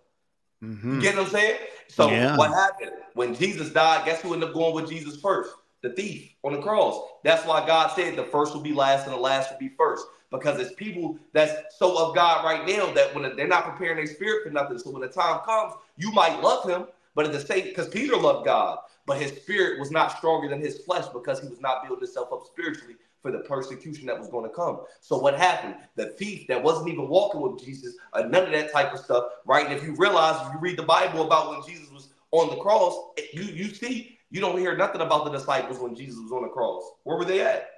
[0.62, 0.95] Mm-hmm.
[0.95, 1.57] You get what I'm saying?
[1.88, 2.36] So yeah.
[2.36, 2.91] what happened?
[3.13, 5.51] When Jesus died, guess who ended up going with Jesus first?
[5.84, 7.01] The thief on the cross.
[7.23, 10.05] That's why God said the first will be last and the last will be first.
[10.31, 14.05] Because it's people that's so of God right now that when they're not preparing their
[14.05, 14.79] spirit for nothing.
[14.79, 18.17] So when the time comes, you might love him, but at the same because Peter
[18.17, 21.84] loved God but his spirit was not stronger than his flesh because he was not
[21.84, 24.82] building himself up spiritually for the persecution that was going to come.
[25.00, 25.76] So what happened?
[25.96, 29.26] The thief that wasn't even walking with Jesus, uh, none of that type of stuff,
[29.46, 29.68] right?
[29.68, 32.62] And if you realize, if you read the Bible about when Jesus was on the
[32.62, 32.98] cross,
[33.34, 36.50] you you see, you don't hear nothing about the disciples when Jesus was on the
[36.50, 36.84] cross.
[37.04, 37.70] Where were they at?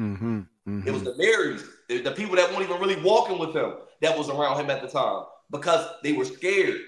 [0.00, 0.88] Mm-hmm, mm-hmm.
[0.88, 4.28] It was the Marys, the people that weren't even really walking with him that was
[4.28, 6.80] around him at the time because they were scared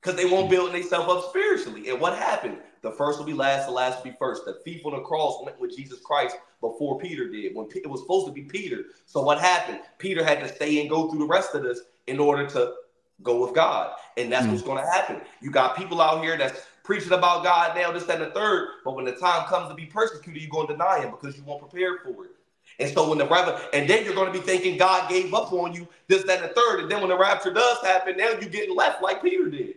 [0.00, 1.90] because they won't build themselves up spiritually.
[1.90, 2.58] And what happened?
[2.82, 4.44] The first will be last, the last will be first.
[4.46, 7.54] The thief on the cross went with Jesus Christ before Peter did.
[7.54, 8.84] When it was supposed to be Peter.
[9.04, 9.80] So what happened?
[9.98, 12.74] Peter had to stay and go through the rest of this in order to
[13.22, 13.94] go with God.
[14.16, 15.20] And that's mm what's going to happen.
[15.42, 18.68] You got people out here that's preaching about God now, this, that, and the third.
[18.84, 21.44] But when the time comes to be persecuted, you're going to deny him because you
[21.44, 22.30] weren't prepared for it.
[22.78, 25.52] And so when the rapture, and then you're going to be thinking God gave up
[25.52, 26.80] on you, this, that, and the third.
[26.80, 29.74] And then when the rapture does happen, now you're getting left like Peter did.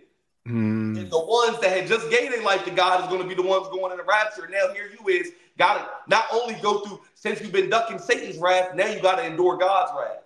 [0.48, 1.00] Mm.
[1.00, 3.36] And the ones that had just gave their life to God is going to be
[3.36, 4.48] the ones going in the rapture.
[4.50, 8.38] Now here you is, got to not only go through, since you've been ducking Satan's
[8.38, 10.24] wrath, now you got to endure God's wrath.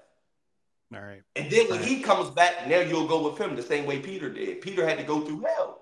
[0.96, 1.22] All right.
[1.36, 1.88] And then when right.
[1.88, 4.62] he comes back, now you'll go with him the same way Peter did.
[4.62, 5.82] Peter had to go through hell.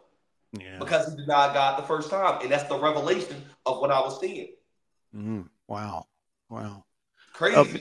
[0.52, 0.80] Yeah.
[0.80, 2.41] Because he denied God the first time.
[2.41, 4.50] And that's the revelation of what I was seeing.
[5.15, 5.48] Mm.
[5.67, 6.08] Wow.
[6.50, 6.84] Wow.
[7.34, 7.58] Crazy.
[7.58, 7.80] Uh,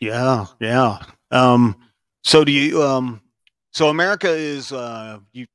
[0.00, 0.98] yeah, yeah.
[1.30, 1.76] Um,
[2.22, 3.22] so do you um
[3.76, 5.46] so America is, uh, you,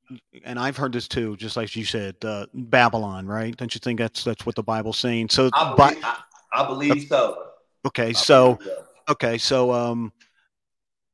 [0.46, 3.58] and I've heard this too, just like you said, uh, Babylon, right?
[3.58, 5.30] Don't you think that's that's what the Bible's saying?
[5.30, 6.18] So I believe, I,
[6.54, 7.48] I believe so.
[7.88, 10.14] Okay, I so, so okay, so um,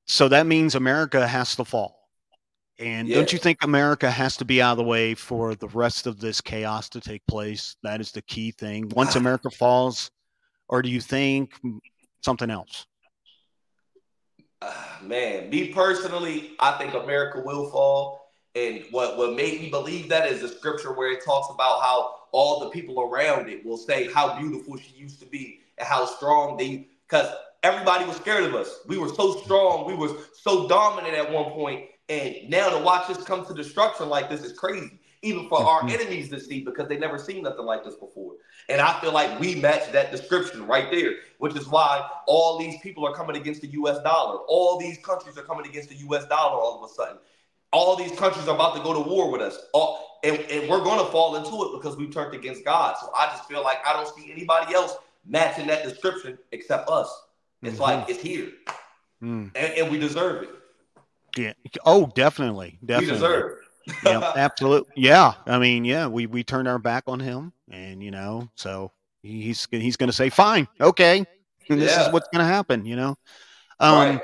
[0.06, 2.10] so that means America has to fall,
[2.78, 3.15] and yeah.
[3.15, 6.20] don't you think America has to be out of the way for the rest of
[6.20, 7.78] this chaos to take place?
[7.84, 8.89] That is the key thing.
[8.89, 10.12] Once America falls,
[10.67, 11.54] or do you think
[12.22, 12.86] something else?
[14.62, 18.32] Uh, man, me personally, I think America will fall.
[18.56, 22.15] And what, what made me believe that is the scripture where it talks about how
[22.32, 26.06] all the people around it will say how beautiful she used to be and how
[26.06, 28.80] strong they, because everybody was scared of us.
[28.88, 33.10] We were so strong, we were so dominant at one point, and now to watch
[33.10, 35.89] us come to destruction like this is crazy even for our mm-hmm.
[35.89, 38.34] enemies to see because they never seen nothing like this before.
[38.69, 42.80] And I feel like we match that description right there, which is why all these
[42.82, 44.39] people are coming against the US dollar.
[44.47, 47.17] All these countries are coming against the US dollar all of a sudden.
[47.71, 49.58] All these countries are about to go to war with us.
[49.73, 52.95] All, and, and we're going to fall into it because we turned against God.
[52.99, 57.23] So I just feel like I don't see anybody else matching that description except us.
[57.62, 57.82] It's mm-hmm.
[57.82, 58.51] like it's here.
[59.21, 59.51] Mm.
[59.56, 60.49] And, and, we deserve it.
[61.36, 61.53] Yeah.
[61.86, 62.77] Oh, definitely.
[62.86, 63.08] Definitely.
[63.08, 63.58] We deserve
[64.04, 64.93] yeah, absolutely.
[64.95, 68.91] Yeah, I mean, yeah, we we turned our back on him, and you know, so
[69.21, 71.26] he's he's going to say, "Fine, okay,
[71.69, 72.08] and this yeah.
[72.08, 73.15] is what's going to happen." You know,
[73.80, 74.21] um, right.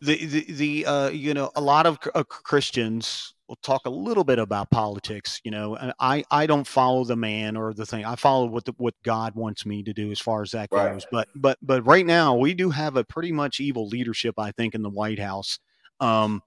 [0.00, 4.24] the the, the uh, you know a lot of uh, Christians will talk a little
[4.24, 5.40] bit about politics.
[5.44, 8.04] You know, and I I don't follow the man or the thing.
[8.04, 10.92] I follow what the, what God wants me to do as far as that Right.
[10.92, 11.06] goes.
[11.10, 14.74] But but but right now we do have a pretty much evil leadership, I think,
[14.74, 15.58] in the White House.
[16.00, 16.42] Um,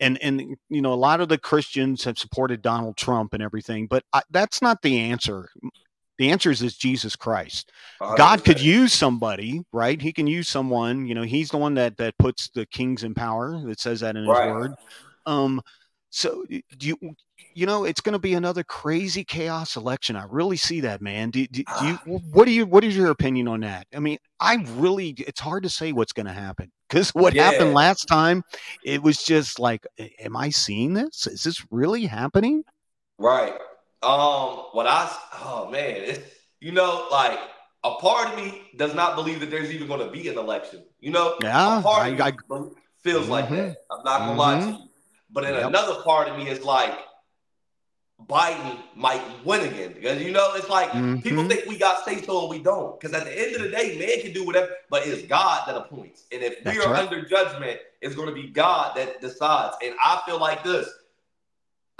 [0.00, 3.86] and and you know a lot of the Christians have supported Donald Trump and everything,
[3.86, 5.48] but I, that's not the answer.
[6.18, 7.70] The answer is, is Jesus Christ.
[8.16, 8.62] God could 100%.
[8.62, 10.00] use somebody, right?
[10.02, 11.06] He can use someone.
[11.06, 13.60] You know, he's the one that that puts the kings in power.
[13.64, 14.52] That says that in his Right.
[14.52, 14.72] word.
[15.26, 15.62] Um,
[16.10, 16.96] so do you
[17.54, 20.16] you know it's going to be another crazy chaos election.
[20.16, 21.30] I really see that, man.
[21.30, 21.98] Do, do, do you
[22.32, 23.86] what do you what is your opinion on that?
[23.94, 27.74] I mean, I really it's hard to say what's going to happen because what happened
[27.74, 28.42] last time,
[28.84, 29.86] it was just like,
[30.20, 31.26] am I seeing this?
[31.26, 32.64] Is this really happening?
[33.18, 33.52] Right.
[34.02, 35.10] Um, what I
[35.42, 36.20] oh man, it's
[36.60, 37.38] you know, like
[37.84, 40.84] a part of me does not believe that there's even gonna be an election.
[41.00, 43.56] You know, Yeah, a part I, of I me bel- feels like Mhm.
[43.56, 43.76] that.
[43.90, 44.78] I'm not gonna lie to Mhm.
[44.78, 44.88] you.
[45.30, 45.66] But then Yep.
[45.66, 46.98] another part of me is like
[48.26, 49.92] Biden might win again.
[49.92, 50.90] Because you know, it's like
[51.22, 51.48] people Mhm.
[51.48, 52.98] think we got say so and we don't.
[52.98, 55.76] Because at the end of the day, man can do whatever, but it's God that
[55.76, 56.24] appoints.
[56.32, 57.04] And if That's we are right.
[57.04, 59.76] under judgment, it's going to be God that decides.
[59.82, 60.88] And I feel like this.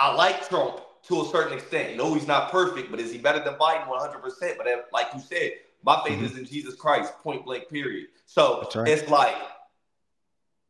[0.01, 1.97] I like Trump to a certain extent.
[1.97, 3.89] No, he's not perfect, but is he better than Biden?
[3.89, 4.57] 100%.
[4.59, 5.53] But then, like you said,
[5.85, 6.25] my faith Mhm.
[6.25, 8.09] is in Jesus Christ, point blank, period.
[8.27, 8.89] So right.
[8.89, 9.37] it's like,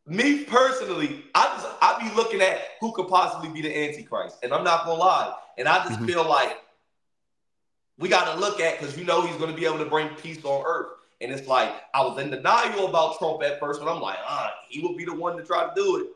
[0.08, 4.52] me personally, I just I be looking at who could possibly be the Antichrist, and
[4.52, 6.06] I'm not gonna lie, and I just Mhm.
[6.06, 6.58] feel like
[7.98, 10.08] we got to look at because you know he's going to be able to bring
[10.16, 13.92] peace on earth, and it's like I was in denial about Trump at first, but
[13.92, 16.06] I'm like, ah, he will be the one to try to do it.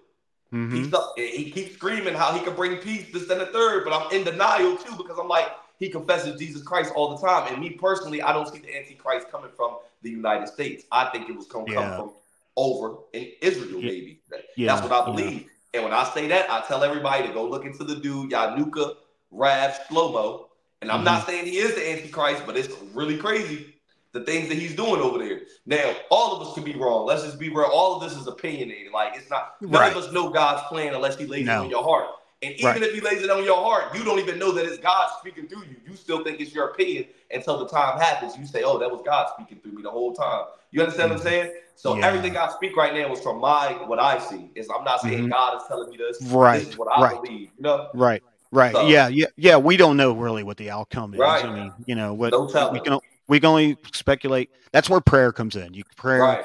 [0.57, 0.73] Mhm.
[0.73, 3.93] He's up, he keeps screaming how he can bring peace, this and the third, but
[3.93, 7.53] I'm in denial too because I'm like, he confesses Jesus Christ all the time.
[7.53, 10.85] And me personally, I don't see the Antichrist coming from the United States.
[10.93, 11.75] I think it was to Yeah.
[11.75, 12.13] come from
[12.57, 13.91] over in Israel, Yeah.
[13.91, 14.21] maybe.
[14.57, 15.05] Yeah, That's what I yeah.
[15.05, 15.47] believe.
[15.75, 18.97] And when I say that, I tell everybody to go look into the dude, Yanuka
[19.31, 20.47] Rav Shlomo.
[20.83, 21.31] And I'm not mm-hmm.
[21.31, 23.73] saying he is the Antichrist, but it's really crazy
[24.13, 25.41] the things that he's doing over there.
[25.65, 27.07] Now, all of us could be wrong.
[27.07, 27.71] Let's just be real.
[27.73, 28.93] All of this is opinionated.
[28.93, 29.91] Like it's not none Right.
[29.91, 31.53] of us know God's plan unless he lays No.
[31.63, 32.09] it on your heart.
[32.43, 32.83] And even Right.
[32.83, 35.49] if he lays it on your heart, you don't even know that it's God speaking
[35.49, 35.77] through you.
[35.89, 38.37] You still think it's your opinion until the time happens.
[38.37, 40.45] You say, Oh, that was God speaking through me the whole time.
[40.73, 41.53] You understand what I'm saying?
[41.77, 42.07] So Yeah.
[42.07, 44.51] everything I speak right now is from my what I see.
[44.55, 45.31] Is I'm not saying Mhm.
[45.31, 46.21] God is telling me this.
[46.33, 47.23] Right, This is what I right.
[47.23, 47.51] believe.
[47.57, 47.89] You know?
[47.95, 48.23] Right.
[48.51, 48.73] Right.
[48.75, 49.09] So- yeah.
[49.09, 49.27] Yeah.
[49.37, 49.57] Yeah.
[49.59, 51.21] We don't know really what the outcome is.
[51.21, 51.45] Right.
[51.45, 54.51] I mean, you know, what Don't tell we can we can only speculate.
[54.73, 55.75] That's where prayer comes in.
[55.75, 56.45] You pray Right.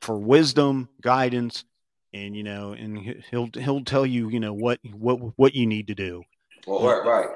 [0.00, 1.64] for wisdom, guidance,
[2.14, 5.66] and you know, and he- he'll he'll tell you, you know, what what what you
[5.66, 6.22] need to do.
[6.66, 7.28] Well, right, right.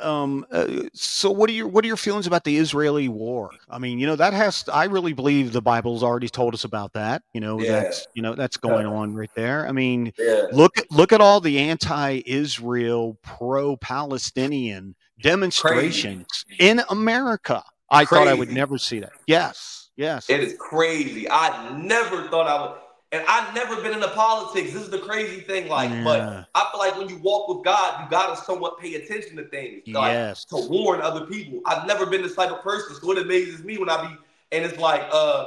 [0.00, 0.46] Um.
[0.50, 3.50] Uh, so, what are your what are your feelings about the Israeli war?
[3.68, 4.64] I mean, you know, that has.
[4.72, 7.22] I really believe the Bible's already told us about that.
[7.32, 7.72] You know, Yeah.
[7.80, 9.66] that's you know that's going on right there.
[9.68, 10.46] I mean, Yeah.
[10.52, 17.62] look at look at all the anti-Israel, pro-Palestinian demonstrations in America.
[17.90, 19.12] I thought I would never see that.
[19.26, 20.30] Yes, yes.
[20.30, 21.28] It is crazy.
[21.30, 22.78] I never thought I would,
[23.12, 24.72] and I've never been into politics.
[24.72, 25.68] This is the crazy thing.
[25.68, 26.04] Like, Yeah.
[26.04, 29.44] but I feel like when you walk with God, you gotta somewhat pay attention to
[29.44, 29.82] things.
[29.88, 30.44] Like, yes.
[30.46, 31.60] to warn other people.
[31.66, 34.16] I've never been this type of person, so it amazes me when I be
[34.52, 35.46] and it's like uh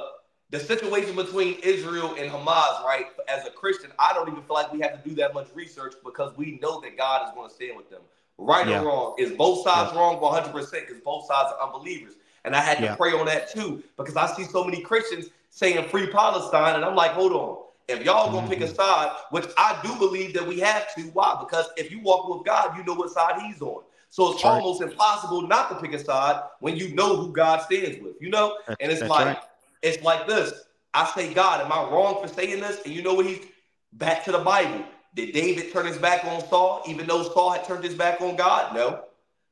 [0.50, 3.08] the situation between Israel and Hamas, right?
[3.28, 5.96] As a Christian, I don't even feel like we have to do that much research
[6.06, 8.02] because we know that God is going to stand with them.
[8.38, 8.82] Right Yeah.
[8.82, 12.14] or wrong, is both sides wrong 100% because both sides are unbelievers.
[12.46, 12.96] And I had to Yeah.
[12.96, 16.96] pray on that too because I see so many Christians saying free Palestine, and I'm
[16.96, 17.58] like, hold on.
[17.88, 18.76] If y'all gonna pick a Mhm.
[18.76, 21.36] side, which I do believe that we have to, why?
[21.40, 23.84] Because if you walk with God, you know what side He's on.
[24.10, 24.62] So it's That's right.
[24.62, 28.30] almost impossible not to pick a side when you know who God stands with, you
[28.30, 28.58] know?
[28.68, 29.40] That's- And it's like, right.
[29.82, 30.54] it's like this.
[30.94, 32.82] I say, God, am I wrong for saying this?
[32.86, 33.46] And you know what he's
[33.92, 34.86] back to the Bible.
[35.16, 38.36] Did David turn his back on Saul, even though Saul had turned his back on
[38.36, 38.74] God?
[38.74, 39.04] No.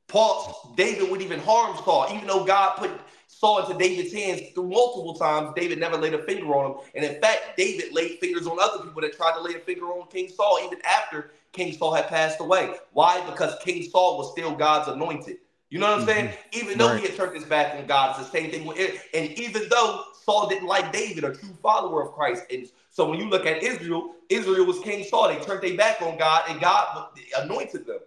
[0.08, 2.90] Paul, David would even harm Saul, even though God put
[3.32, 5.52] Saul into David's hands through multiple times.
[5.56, 6.78] David never laid a finger on him.
[6.94, 9.86] And in fact, David laid fingers on other people that tried to lay a finger
[9.86, 12.74] on King Saul, even after King Saul had passed away.
[12.92, 13.24] Why?
[13.28, 15.38] Because King Saul was still God's anointed.
[15.70, 16.28] You know what I'm saying?
[16.28, 16.58] Mm-hmm.
[16.60, 17.00] Even though Right.
[17.00, 19.00] he had turned his back on God, it's the same thing with it.
[19.14, 23.18] And even though Saul didn't like David, a true follower of Christ, and so when
[23.18, 25.28] you look at Israel, Israel was King Saul.
[25.28, 28.00] They turned their back on God, and God anointed them.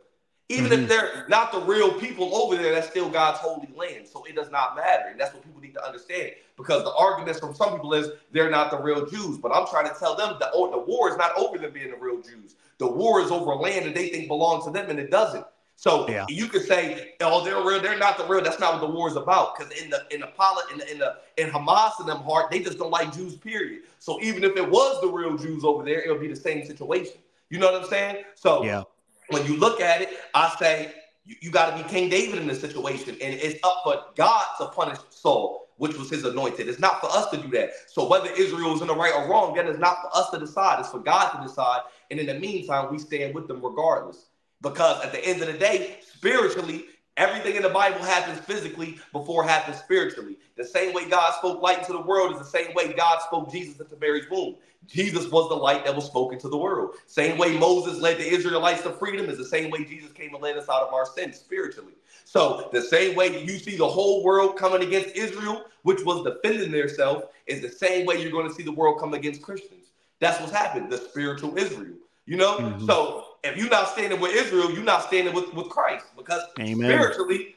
[0.49, 0.84] Even Mhm.
[0.84, 4.08] if they're not the real people over there, that's still God's holy land.
[4.08, 5.08] So it does not matter.
[5.08, 6.34] And that's what people need to understand.
[6.55, 9.39] Because the arguments from some people is they're not the real Jews.
[9.39, 11.97] But I'm trying to tell them oh, the war is not over them being the
[11.97, 12.55] real Jews.
[12.77, 15.45] The war is over land that they think belongs to them, and it doesn't.
[15.77, 16.25] So yeah.
[16.29, 17.81] you could say, "Oh, they're real.
[17.81, 19.58] They're not the real." That's not what the war is about.
[19.58, 20.27] Because in the in the
[20.71, 23.36] in the in the in Hamas and them heart, they just don't like Jews.
[23.36, 23.81] Period.
[23.99, 26.65] So even if it was the real Jews over there, it would be the same
[26.65, 27.17] situation.
[27.49, 28.23] You know what I'm saying?
[28.36, 28.84] So yeah.
[29.30, 30.94] When you look at it, I say
[31.26, 34.46] you, you got to be King David in this situation, and it's up for God
[34.60, 36.68] to punish Saul, which was his anointed.
[36.68, 37.72] It's not for us to do that.
[37.88, 40.40] So whether Israel is in the right or wrong, that is not for us to
[40.40, 40.80] decide.
[40.80, 41.82] It's for God to decide.
[42.12, 44.28] And in the meantime, we stand with them regardless.
[44.62, 46.86] Because at the end of the day, spiritually,
[47.17, 50.38] everything in the Bible happens physically before it happens spiritually.
[50.58, 53.51] The same way God spoke light into the world is the same way God spoke
[53.51, 54.56] Jesus into Mary's womb.
[54.88, 56.95] Jesus was the light that was spoken to the world.
[57.08, 60.43] Same way Moses led the Israelites to freedom is the same way Jesus came and
[60.43, 61.93] led us out of our sins spiritually.
[62.23, 66.71] So the same way you see the whole world coming against Israel, which was defending
[66.71, 69.88] themselves, is the same way you're going to see the world come against Christians.
[70.19, 71.95] That's what's happened, the spiritual Israel.
[72.25, 72.58] You know?
[72.58, 72.86] Mm-hmm.
[72.86, 76.75] So if you're not standing with Israel, you're not standing with, with Christ because Amen.
[76.89, 77.55] spiritually,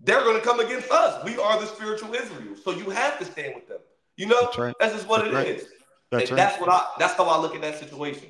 [0.00, 1.24] they're going to come against us.
[1.24, 2.56] We are the spiritual Israel.
[2.62, 3.78] So you have to stand with them.
[4.16, 4.40] You know?
[4.42, 4.74] That's, right.
[4.80, 5.46] that's just what that's it right.
[5.48, 5.68] is.
[6.10, 6.36] That's, right.
[6.36, 8.28] that's what I that's how I look at that situation.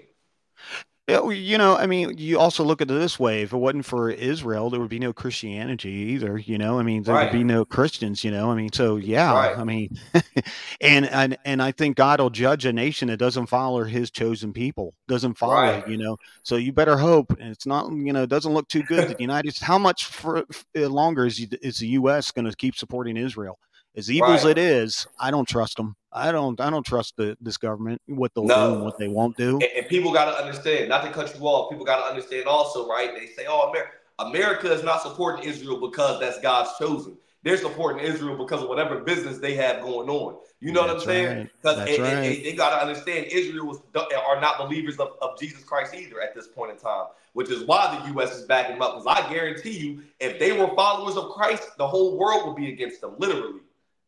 [1.11, 4.11] You know, I mean, you also look at it this way: if it wasn't for
[4.11, 6.39] Israel, there would be no Christianity either.
[6.39, 7.25] You know, I mean, there right.
[7.25, 8.23] would be no Christians.
[8.25, 9.59] You know, I mean, so yeah, right.
[9.59, 9.99] I mean,
[10.81, 14.53] and and and I think God will judge a nation that doesn't follow His chosen
[14.53, 15.55] people, doesn't follow.
[15.55, 15.89] Right.
[15.89, 17.91] You know, so you better hope And it's not.
[17.91, 19.09] You know, it doesn't look too good.
[19.09, 19.53] the United.
[19.55, 20.45] States how much for,
[20.77, 22.31] uh, longer is is the U.S.
[22.31, 23.59] going to keep supporting Israel?
[23.97, 25.97] As evil as it is, I don't trust them.
[26.13, 26.61] I don't.
[26.61, 28.03] I don't trust the, this government.
[28.07, 28.71] What they'll no.
[28.71, 29.55] do and what they won't do.
[29.55, 30.89] And, and people got to understand.
[30.89, 31.71] Not to cut you off.
[31.71, 33.11] People got to understand also, right?
[33.15, 37.17] They say, "Oh, America, America is not supporting Israel because that's God's chosen.
[37.43, 40.37] They're supporting Israel because of whatever business they have going on.
[40.61, 41.51] You know that's what I'm saying?
[41.63, 41.99] Because right.
[41.99, 42.45] right.
[42.45, 46.35] they got to understand Israel was, are not believers of, of Jesus Christ either at
[46.35, 48.37] this point in time, which is why the U.S.
[48.37, 48.99] is backing them up.
[48.99, 52.71] Because I guarantee you, if they were followers of Christ, the whole world would be
[52.71, 53.61] against them, literally.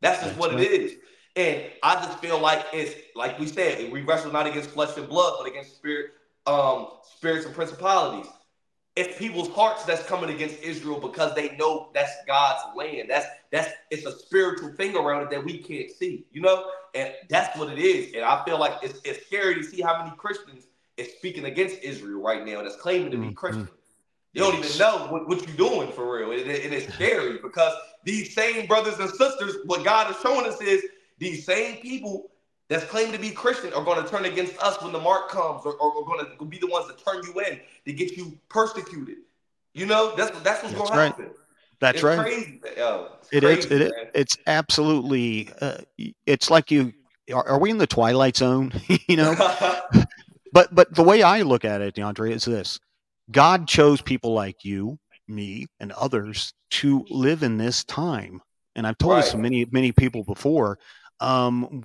[0.03, 0.61] That's just That's what right.
[0.61, 0.97] it is.
[1.35, 5.09] And I just feel like it's like we said, we wrestle not against flesh and
[5.09, 6.12] blood, but against spirit,
[6.47, 8.31] um, spirits and principalities.
[8.95, 13.09] It's people's hearts that's coming against Israel because they know that's God's land.
[13.09, 17.11] That's that's it's a spiritual thing around it that we can't see, you know, and
[17.31, 18.14] that's what it is.
[18.14, 20.66] And I feel like it's, it's scary to see how many Christians
[20.99, 23.35] is speaking against Israel right now that's claiming to be mm-hmm.
[23.35, 23.68] Christian.
[24.35, 26.33] You don't even know what, what you're doing for real.
[26.33, 30.61] And, and it's scary because these same brothers and sisters, what God is showing us
[30.61, 30.83] is
[31.23, 32.31] these same people
[32.69, 35.65] that's claimed to be Christian are going to turn against us when the mark comes,
[35.65, 39.19] or, or, going to be the ones that turn you in to get you persecuted.
[39.75, 41.31] You know, that's that's what's going to happen.
[41.81, 42.19] That's it's right.
[42.19, 42.61] Crazy.
[42.65, 43.93] It's it crazy, is, It is.
[44.15, 45.51] It's absolutely.
[45.61, 45.79] Uh,
[46.27, 46.93] it's like you.
[47.33, 48.73] Are, are, we in the twilight zone?
[49.09, 49.35] you know.
[50.53, 52.79] but but the way I look at it, DeAndre, is this:
[53.31, 58.41] God chose people like you, me, and others to live in this time.
[58.75, 59.23] And I've told right.
[59.23, 60.79] this to many many people before
[61.23, 61.85] um,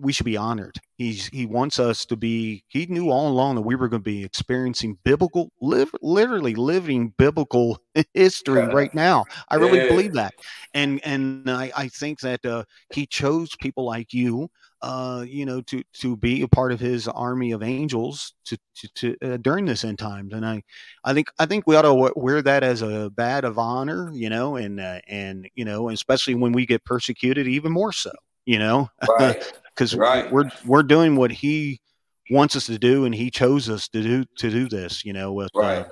[0.00, 0.76] we should be honored.
[0.96, 2.64] He's he wants us to be.
[2.68, 7.12] He knew all along that we were going to be experiencing biblical, live, literally living
[7.18, 7.80] biblical
[8.14, 9.24] history right now.
[9.48, 9.88] I really yeah.
[9.88, 10.34] believe that,
[10.74, 14.48] and and I, I think that uh, he chose people like you,
[14.82, 18.88] uh, you know, to to be a part of his army of angels to to,
[18.94, 20.32] to uh, during this end times.
[20.32, 20.62] And I
[21.02, 24.30] I think I think we ought to wear that as a badge of honor, you
[24.30, 28.12] know, and uh, and you know, especially when we get persecuted, even more so
[28.48, 30.22] you know, because right.
[30.24, 30.32] right.
[30.32, 31.82] we're we're doing what he
[32.30, 35.04] wants us to do, and he chose us to do to do this.
[35.04, 35.78] You know, with uh, right.
[35.80, 35.88] uh,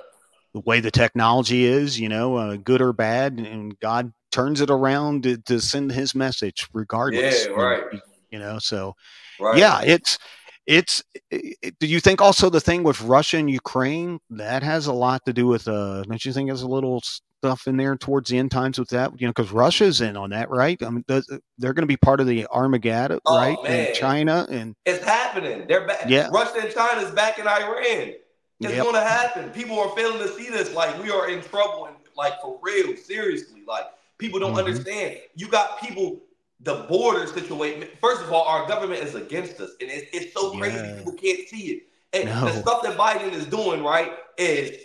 [0.55, 4.71] the way the technology is, you know, uh, good or bad, and God turns it
[4.71, 7.45] around to, to send His message regardless.
[7.45, 7.83] Yeah, right.
[8.31, 8.95] You know, so
[9.39, 10.17] yeah, it's
[10.65, 14.93] it's it, do you think also the thing with Russia and Ukraine that has a
[14.93, 17.03] lot to do with uh don't you think there's a little
[17.37, 19.19] stuff in there towards the end times with that?
[19.19, 20.81] You know, because Russia's in on that, right?
[20.81, 23.57] I mean, they're going to be part of the Armageddon, oh, right?
[23.63, 23.87] Man.
[23.87, 25.65] And China and it's happening.
[25.67, 26.05] They're back.
[26.07, 28.13] Yeah, Russia and China is back in Iran.
[28.59, 28.83] It's yep.
[28.83, 29.49] going to happen.
[29.51, 30.73] People are failing to see this.
[30.73, 33.63] Like we are in trouble, and like for real, seriously.
[33.67, 33.85] Like
[34.17, 34.59] people don't mm-hmm.
[34.59, 35.17] understand.
[35.35, 36.21] You got people.
[36.61, 37.87] The border situation.
[38.01, 40.75] First of all, our government is against us, and it's, it's so crazy.
[40.75, 40.95] Yeah.
[40.95, 41.83] People can't see it.
[42.13, 42.45] And no.
[42.45, 44.75] the stuff that Biden is doing, right, is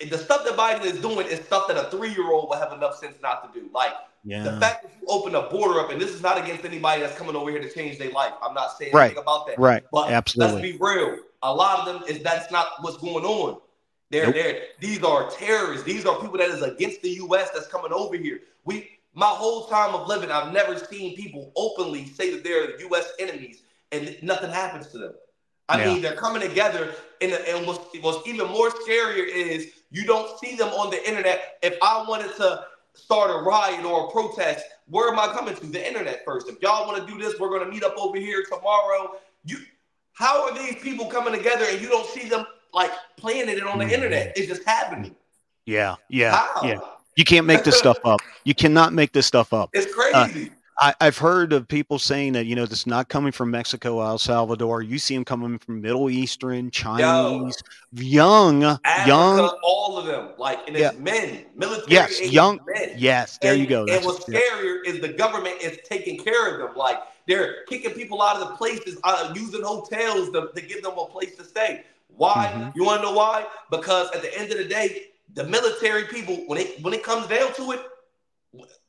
[0.00, 2.72] the stuff that Biden is doing is stuff that a three year old will have
[2.72, 3.68] enough sense not to do.
[3.72, 3.92] Like
[4.24, 4.44] yeah.
[4.44, 7.16] the fact that you open the border up, and this is not against anybody that's
[7.16, 8.32] coming over here to change their life.
[8.42, 9.06] I'm not saying right.
[9.06, 9.58] anything about that.
[9.58, 9.82] Right.
[9.90, 10.54] But Absolutely.
[10.54, 11.18] let's be real.
[11.42, 13.60] A lot of them is that's not what's going on.
[14.10, 14.34] They're nope.
[14.34, 14.62] there.
[14.80, 15.84] These are terrorists.
[15.84, 17.50] These are people that is against the U.S.
[17.50, 18.40] that's coming over here.
[18.64, 23.12] We my whole time of living, I've never seen people openly say that they're U.S.
[23.18, 25.14] enemies and nothing happens to them.
[25.68, 25.92] I yeah.
[25.92, 30.54] mean, they're coming together, and, and what's, what's even more scarier is You don't see
[30.54, 31.58] them on the internet.
[31.62, 32.64] If I wanted to
[32.94, 35.66] start a riot or a protest, where am I coming to?
[35.66, 36.48] The internet first.
[36.48, 39.16] If y'all want to do this, we're going to meet up over here tomorrow.
[39.44, 39.58] You,
[40.12, 43.78] how are these people coming together and you don't see them like planning it on
[43.78, 43.94] the mm-hmm.
[43.94, 44.36] internet?
[44.36, 45.14] It's just happening.
[45.64, 46.60] Yeah, yeah, how?
[46.64, 46.80] yeah.
[47.16, 48.20] You can't make this stuff up.
[48.44, 49.70] You cannot make this stuff up.
[49.72, 50.50] It's crazy.
[50.50, 53.50] Uh, I, have heard of people saying that you know this is not coming from
[53.50, 54.82] Mexico, El Salvador.
[54.82, 57.56] You see them coming from Middle Eastern, Chinese,
[57.92, 60.30] Yo, young, Africa, young, all of them.
[60.38, 61.00] Like and it's yeah.
[61.00, 61.86] men, military.
[61.88, 62.94] Yes, young men.
[62.96, 63.86] Yes, there and, you go.
[63.86, 66.76] and what's scarier is the government is taking care of them.
[66.76, 70.96] Like they're kicking people out of the places, uh, using hotels to, to, give them
[70.96, 71.84] a place to stay.
[72.16, 72.52] Why?
[72.54, 72.78] Mm-hmm.
[72.78, 73.46] You want to know why?
[73.70, 77.26] Because at the end of the day, the military people, when it when it comes
[77.26, 77.80] down to it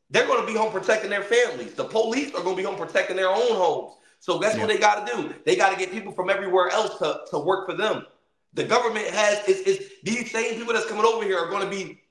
[0.10, 1.74] they're going to be home protecting their families.
[1.74, 3.94] The police are going to be home protecting their own homes.
[4.20, 4.62] So that's yeah.
[4.62, 5.34] what they got to do.
[5.46, 8.06] They got to get people from everywhere else to, to work for them.
[8.54, 11.70] The government has is, is these same people that's coming over here are going to
[11.70, 12.02] be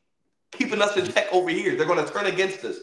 [0.52, 1.76] keeping us in check over here.
[1.76, 2.76] They're going to turn against us.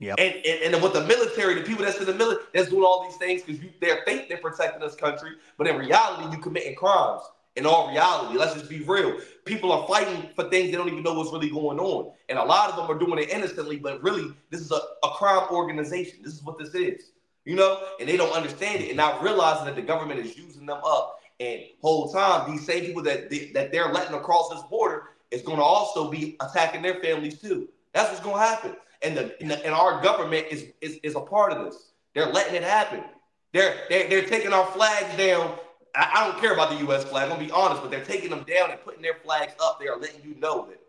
[0.00, 0.14] Yeah.
[0.18, 3.06] And, and and with the military, the people that's in the military, that's doing all
[3.08, 7.22] these things because they think they're protecting this country, but in reality, you committing crimes
[7.56, 8.38] in all reality.
[8.38, 9.18] Let's just be real.
[9.44, 12.12] People are fighting for things they don't even know what's really going on.
[12.28, 15.10] And a lot of them are doing it innocently, but really, this is a, a
[15.10, 16.18] crime organization.
[16.22, 17.10] This is what this is.
[17.44, 20.64] You know, and they don't understand it and not realizing that the government is using
[20.64, 21.20] them up.
[21.40, 25.42] And whole time, these same people that they, that they're letting across this border is
[25.42, 27.68] going to also be attacking their families too.
[27.92, 28.76] That's what's going to happen.
[29.02, 31.90] And the, and, the, and our government is, is is a part of this.
[32.14, 33.04] They're letting it happen.
[33.52, 35.58] They're, they're they're taking our flags down
[35.94, 37.04] I, I don't care about the U.S.
[37.04, 37.24] flag.
[37.24, 39.78] I'm gonna be honest, but they're taking them down and putting their flags up.
[39.80, 40.80] They are letting you know that.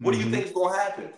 [0.00, 0.12] What mm-hmm.
[0.12, 0.34] do you mm-hmm.
[0.34, 1.10] think is gonna happen?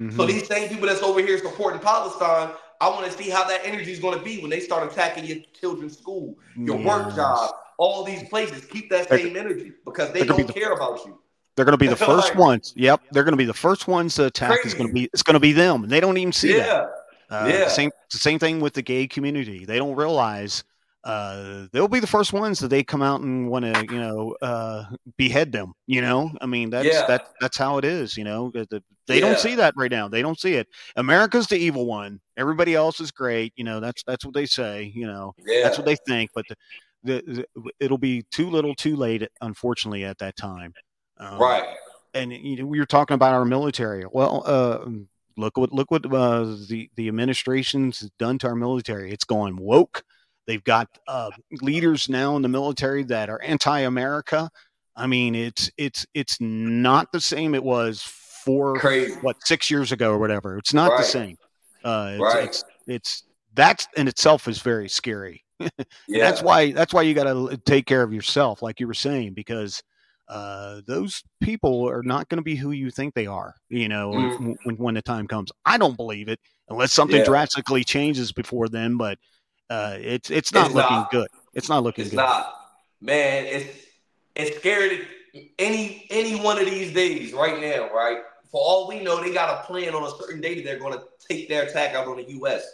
[0.00, 0.16] Mm-hmm.
[0.16, 2.50] So these same people that's over here supporting Palestine,
[2.80, 5.24] I want to see how that energy is going to be when they start attacking
[5.24, 6.86] your children's school, your yes.
[6.86, 8.64] work job, all these places.
[8.66, 11.18] Keep that same they're, energy because they don't be the, care about you.
[11.56, 12.72] They're going to be the first like, ones.
[12.76, 14.50] Yep, they're going to be the first ones to attack.
[14.50, 14.66] Crazy.
[14.66, 15.88] It's going to be it's going to be them.
[15.88, 16.66] They don't even see yeah.
[16.66, 16.90] that.
[17.30, 17.68] Uh, yeah.
[17.68, 19.64] Same same thing with the gay community.
[19.64, 20.62] They don't realize
[21.08, 24.36] uh, they'll be the first ones that they come out and want to, you know,
[24.42, 24.84] uh,
[25.16, 25.72] behead them.
[25.86, 27.06] You know, I mean, that's yeah.
[27.06, 28.14] that that's how it is.
[28.14, 28.68] You know, they
[29.08, 29.20] yeah.
[29.20, 30.08] don't see that right now.
[30.08, 30.68] They don't see it.
[30.96, 32.20] America's the evil one.
[32.36, 33.54] Everybody else is great.
[33.56, 34.92] You know, that's that's what they say.
[34.94, 35.62] You know, yeah.
[35.62, 36.30] that's what they think.
[36.34, 36.56] But the,
[37.02, 37.22] the,
[37.56, 39.26] the, it'll be too little, too late.
[39.40, 40.74] Unfortunately, at that time.
[41.16, 41.74] Um, right.
[42.12, 44.04] And you know, we were talking about our military.
[44.12, 44.86] Well, uh,
[45.38, 49.10] look what look what uh, the the administration's done to our military.
[49.10, 50.04] It's gone woke
[50.48, 51.30] They've got uh,
[51.60, 54.48] leaders now in the military that are anti-America.
[54.96, 59.12] I mean, it's it's it's not the same it was four Crazy.
[59.20, 60.56] what six years ago or whatever.
[60.56, 60.98] It's not right.
[61.00, 61.36] the same.
[61.84, 62.44] Uh, it's, right.
[62.44, 63.22] it's it's
[63.52, 65.44] that's in itself is very scary.
[65.60, 65.68] yeah.
[66.30, 69.34] That's why that's why you got to take care of yourself, like you were saying,
[69.34, 69.82] because
[70.28, 73.54] uh, those people are not going to be who you think they are.
[73.68, 74.56] You know, mm.
[74.64, 75.52] when when the time comes.
[75.66, 76.40] I don't believe it
[76.70, 77.24] unless something yeah.
[77.24, 79.18] drastically changes before then, but
[79.70, 81.10] uh, it's it's not it's looking not.
[81.10, 81.28] good.
[81.54, 82.06] It's not looking good.
[82.06, 82.16] it's good.
[82.16, 82.54] not,
[83.00, 83.44] man.
[83.46, 83.86] It's
[84.34, 85.06] it's scary.
[85.58, 88.18] Any any one of these days, right now, right?
[88.50, 91.04] For all we know, they got a plan on a certain date they're going to
[91.28, 92.64] take their attack out on the U.S.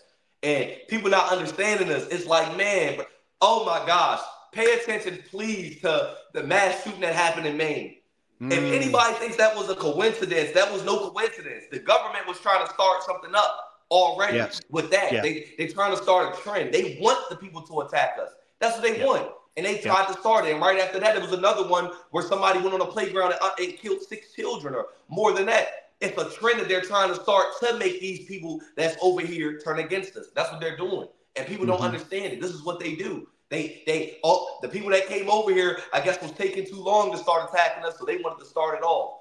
[0.45, 2.07] And people not understanding this.
[2.09, 3.01] It's like, man,
[3.40, 4.20] oh my gosh,
[4.53, 7.97] pay attention, please, to the mass shooting that happened in Maine.
[8.40, 8.53] Mm.
[8.53, 11.64] If anybody thinks that was a coincidence, that was no coincidence.
[11.72, 14.61] The government was trying to start something up already yes.
[14.70, 15.12] with that.
[15.12, 15.22] Yeah.
[15.22, 16.72] They they trying to start a trend.
[16.72, 18.30] They want the people to attack us.
[18.61, 19.07] That's what they yeah.
[19.07, 19.30] want.
[19.57, 20.14] And they tried yeah.
[20.14, 20.53] to start it.
[20.53, 23.41] And right after that, there was another one where somebody went on a playground and,
[23.41, 25.91] uh, and killed six children or more than that.
[26.01, 29.61] It's a trend that they're trying to start to make these people that's over here
[29.61, 30.26] turn against us.
[30.35, 31.09] That's what they're doing.
[31.37, 31.76] And people mm-hmm.
[31.76, 32.41] don't understand it.
[32.41, 33.28] This is what they do.
[33.51, 37.12] They they all the people that came over here, I guess, was taking too long
[37.12, 39.20] to start attacking us, so they wanted to start it off.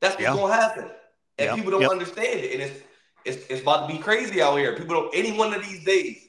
[0.00, 0.90] That's what's gonna happen.
[1.38, 2.52] And people don't understand it.
[2.52, 2.82] And it's
[3.24, 4.74] it's, it's about to be crazy out here.
[4.76, 6.28] People don't any one of these days.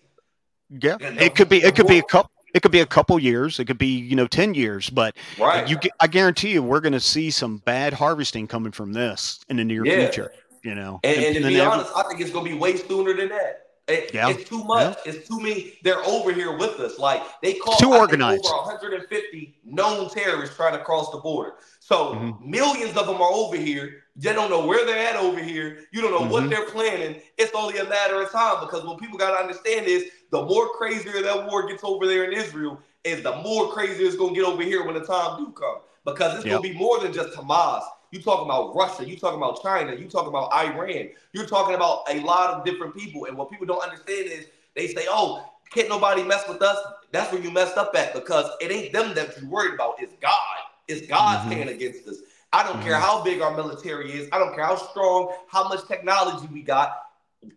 [0.69, 1.57] Yeah, it could be.
[1.57, 2.31] It could be a couple.
[2.53, 3.59] It could be a couple years.
[3.59, 4.89] It could be you know ten years.
[4.89, 5.67] But right.
[5.67, 9.57] you, I guarantee you, we're going to see some bad harvesting coming from this in
[9.57, 9.99] the near yeah.
[9.99, 10.31] future.
[10.63, 12.57] You know, and, and, and to be never, honest, I think it's going to be
[12.57, 13.61] way sooner than that.
[13.87, 14.29] It, yeah.
[14.29, 14.97] It's too much.
[15.05, 15.13] Yeah.
[15.13, 15.73] It's too many.
[15.83, 16.99] They're over here with us.
[16.99, 18.45] Like they call too organized.
[18.45, 21.55] over 150 known terrorists trying to cross the border.
[21.83, 22.49] So mm-hmm.
[22.49, 24.03] millions of them are over here.
[24.15, 25.79] They don't know where they're at over here.
[25.91, 26.29] You don't know mm-hmm.
[26.29, 27.19] what they're planning.
[27.39, 30.69] It's only a matter of time because what people got to understand is the more
[30.69, 34.45] crazier that war gets over there in Israel, is the more crazier it's gonna get
[34.45, 35.79] over here when the time do come.
[36.05, 36.61] Because it's yep.
[36.61, 37.81] gonna be more than just Hamas.
[38.11, 42.03] You talking about Russia, you talking about China, you talking about Iran, you're talking about
[42.11, 43.25] a lot of different people.
[43.25, 46.77] And what people don't understand is they say, oh, can't nobody mess with us.
[47.11, 49.95] That's where you messed up at because it ain't them that you worried about.
[49.99, 50.60] It's God.
[50.87, 51.51] It's God's mm-hmm.
[51.51, 52.17] hand against us.
[52.53, 52.83] I don't mm-hmm.
[52.83, 54.27] care how big our military is.
[54.31, 56.97] I don't care how strong, how much technology we got.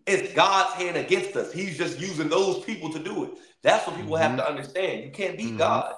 [0.06, 1.52] It's God's hand against us.
[1.52, 3.30] He's just using those people to do it.
[3.62, 4.22] That's what people mm-hmm.
[4.22, 5.04] have to understand.
[5.04, 5.58] You can't beat mm-hmm.
[5.58, 5.94] God.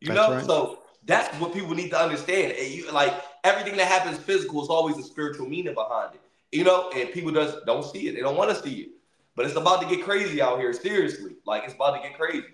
[0.00, 0.44] You that's know, right.
[0.44, 2.52] so that's what people need to understand.
[2.52, 3.14] And you like
[3.44, 6.20] everything that happens physical is always a spiritual meaning behind it.
[6.52, 8.14] You know, and people just don't see it.
[8.14, 8.88] They don't want to see it.
[9.34, 10.72] But it's about to get crazy out here.
[10.72, 12.46] Seriously, like it's about to get crazy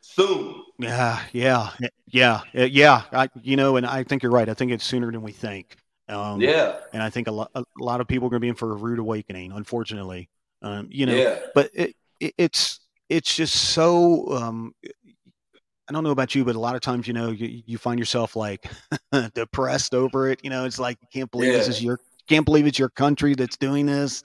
[0.00, 0.62] soon.
[0.78, 1.70] Yeah, yeah,
[2.12, 3.02] yeah, yeah.
[3.10, 4.48] I, you know, and I think you're right.
[4.48, 5.76] I think it's sooner than we think.
[6.08, 8.48] Um, yeah, and I think a lot, a lot of people are going to be
[8.48, 10.28] in for a rude awakening, unfortunately.
[10.60, 11.38] Um, you know, yeah.
[11.54, 14.28] but it, it, it's it's just so.
[14.30, 14.74] Um,
[15.88, 17.98] I don't know about you, but a lot of times, you know, you, you find
[17.98, 18.70] yourself like
[19.34, 20.40] depressed over it.
[20.42, 21.58] You know, it's like you can't believe yeah.
[21.58, 21.98] this is your
[22.28, 24.22] can't believe it's your country that's doing this.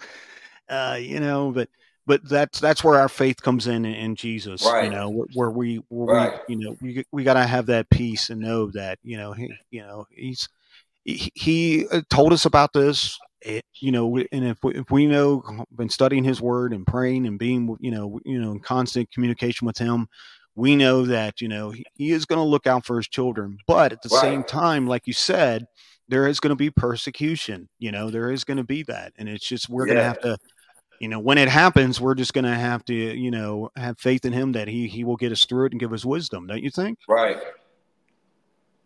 [0.70, 1.70] Uh, you know, but
[2.08, 4.66] but that's that's where our faith comes in in Jesus.
[4.66, 4.86] Right.
[4.86, 6.40] You know, where, we where right.
[6.48, 9.34] we you know we we got to have that peace and know that you know
[9.34, 10.48] he you know he's
[11.04, 13.20] he, he uh, told us about this.
[13.42, 15.44] It, you know, and if we, if we know,
[15.76, 19.68] been studying His Word and praying and being, you know, you know, in constant communication
[19.68, 20.08] with Him,
[20.56, 23.58] we know that you know He, he is going to look out for His children.
[23.68, 24.22] But at the right.
[24.22, 25.66] same time, like you said,
[26.08, 27.70] there is going to be persecution.
[27.80, 29.94] You know, there is going to be that, and it's just we're yeah.
[29.94, 30.38] going to have to
[31.00, 34.26] you know, when it happens, we're just going to have to, you know, have faith
[34.26, 36.48] in him that he he will get us through it and give us wisdom.
[36.48, 37.00] Don't you think?
[37.08, 37.38] Right.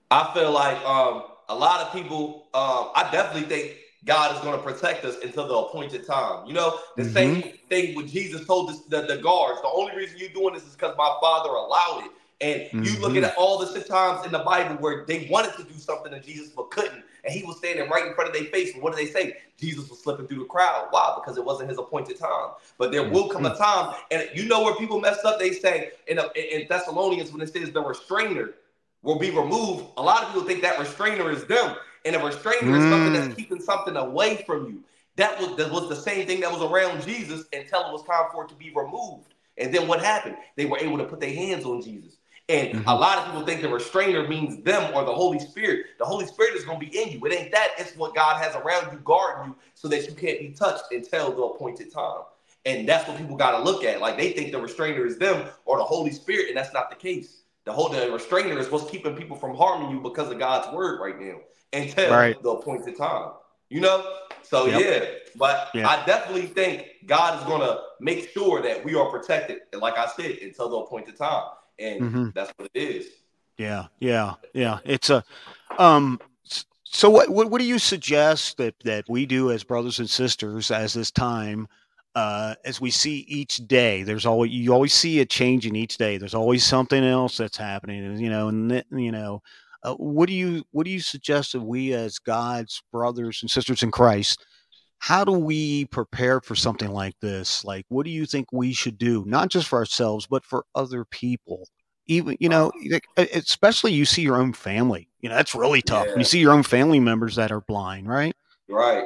[0.10, 2.48] I feel like um, a lot of people.
[2.54, 6.46] Um, I definitely think God is going to protect us until the appointed time.
[6.46, 7.14] You know, the mm-hmm.
[7.14, 10.66] same thing when Jesus told this, the, the guards, the only reason you're doing this
[10.66, 12.12] is because my Father allowed it.
[12.42, 12.84] And mm-hmm.
[12.84, 16.12] you look at all the times in the Bible where they wanted to do something
[16.12, 18.74] to Jesus but couldn't and he was standing right in front of their face.
[18.74, 19.38] And what do they say?
[19.58, 20.88] Jesus was slipping through the crowd.
[20.90, 21.16] Why?
[21.16, 22.52] Because it wasn't his appointed time.
[22.78, 25.40] But there will come a time, and you know where people messed up.
[25.40, 28.56] They say in, in Thessalonians when it says the restrainer
[29.04, 29.86] will be removed.
[29.98, 32.78] A lot of people think that restrainer is them, and a restrainer mm.
[32.78, 33.38] is something that's mm.
[33.38, 34.84] keeping something away from you.
[35.18, 38.26] That was that was the same thing that was around Jesus until it was time
[38.32, 39.34] for it to be removed.
[39.58, 40.38] And then what happened?
[40.56, 42.18] They were able to put their hands on Jesus.
[42.52, 42.90] And mm-hmm.
[42.90, 45.86] a lot of people think the restrainer means them or the Holy Spirit.
[46.00, 47.26] The Holy Spirit is going to be in you.
[47.26, 47.70] It ain't that.
[47.78, 51.32] It's what God has around you, guarding you, so that you can't be touched until
[51.32, 52.24] the appointed time.
[52.66, 54.02] And that's what people got to look at.
[54.02, 56.96] Like they think the restrainer is them or the Holy Spirit, and that's not the
[56.98, 57.44] case.
[57.64, 61.00] The whole the restrainer is what's keeping people from harming you because of God's word
[61.00, 61.38] right now
[61.72, 62.44] until right.
[62.44, 63.32] the appointed time.
[63.70, 64.18] You know?
[64.44, 64.82] So yep.
[64.82, 65.88] yeah, but yeah.
[65.88, 70.40] I definitely think God is gonna make sure that we are protected, like I said,
[70.42, 71.46] until the appointed time
[71.80, 72.30] and mm-hmm.
[72.34, 73.08] that's what it is.
[73.58, 74.80] Yeah, yeah, yeah.
[74.86, 75.24] It's a
[75.78, 76.20] um.
[76.84, 80.72] So what, what what do you suggest that that we do as brothers and sisters
[80.72, 81.68] as this time?
[82.14, 85.98] Uh, as we see each day, there's always you always see a change in each
[85.98, 86.18] day.
[86.18, 89.42] There's always something else that's happening, you know, and you know,
[89.84, 93.82] uh, what do you what do you suggest that we as God's brothers and sisters
[93.82, 94.46] in Christ
[95.02, 97.66] how do we prepare for something like this?
[97.66, 101.06] Like, what do you think we should do, not just for ourselves, but for other
[101.06, 101.68] people?
[102.06, 102.72] Even, you know,
[103.18, 105.10] especially you see your own family.
[105.22, 106.06] You know, that's really tough.
[106.08, 106.18] Yeah.
[106.18, 108.36] You see your own family members that are blind, right?
[108.70, 109.06] Right.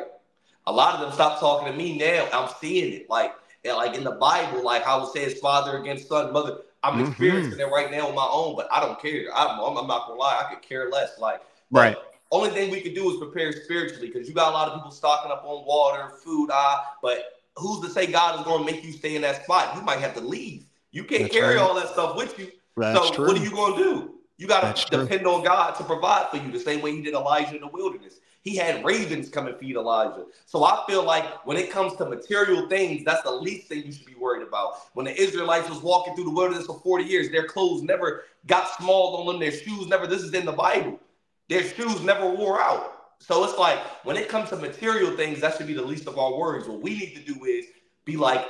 [0.68, 2.28] A lot of them stop talking to me now.
[2.34, 3.10] I'm seeing it.
[3.10, 3.34] Like,
[3.64, 6.58] like in the Bible, like how it says father against son, mother.
[6.84, 7.08] I'm mm-hmm.
[7.12, 9.34] experiencing it right now on my own, but I don't care.
[9.34, 10.44] I'm, I'm not gonna lie.
[10.46, 11.18] I could care less.
[11.20, 11.40] Like,
[11.72, 11.96] right.
[12.32, 14.92] Only thing we could do is prepare spiritually because you got a lot of people
[14.92, 18.84] stocking up on water, food, ah, but who's to say God is going to make
[18.84, 19.76] you stay in that spot?
[19.76, 20.66] You might have to leave.
[20.92, 21.62] You can't That's carry right.
[21.62, 22.52] all that stuff with you.
[22.78, 23.28] That's so true.
[23.28, 24.12] what are you going to do?
[24.38, 27.14] You got to depend on God to provide for you the same way he did
[27.14, 28.20] Elijah in the wilderness.
[28.42, 30.26] He had ravens come and feed Elijah.
[30.46, 33.92] So I feel like when it comes to material things, that's the least thing you
[33.92, 34.74] should be worried about.
[34.94, 38.70] When the Israelites was walking through the wilderness for 40 years, their clothes never got
[38.78, 41.00] small on them, their shoes never, this is in the Bible.
[41.50, 42.92] Their shoes never wore out.
[43.20, 46.18] So it's like when it comes to material things, that should be the least of
[46.18, 46.68] our worries.
[46.68, 47.66] What we need to do is
[48.04, 48.46] be like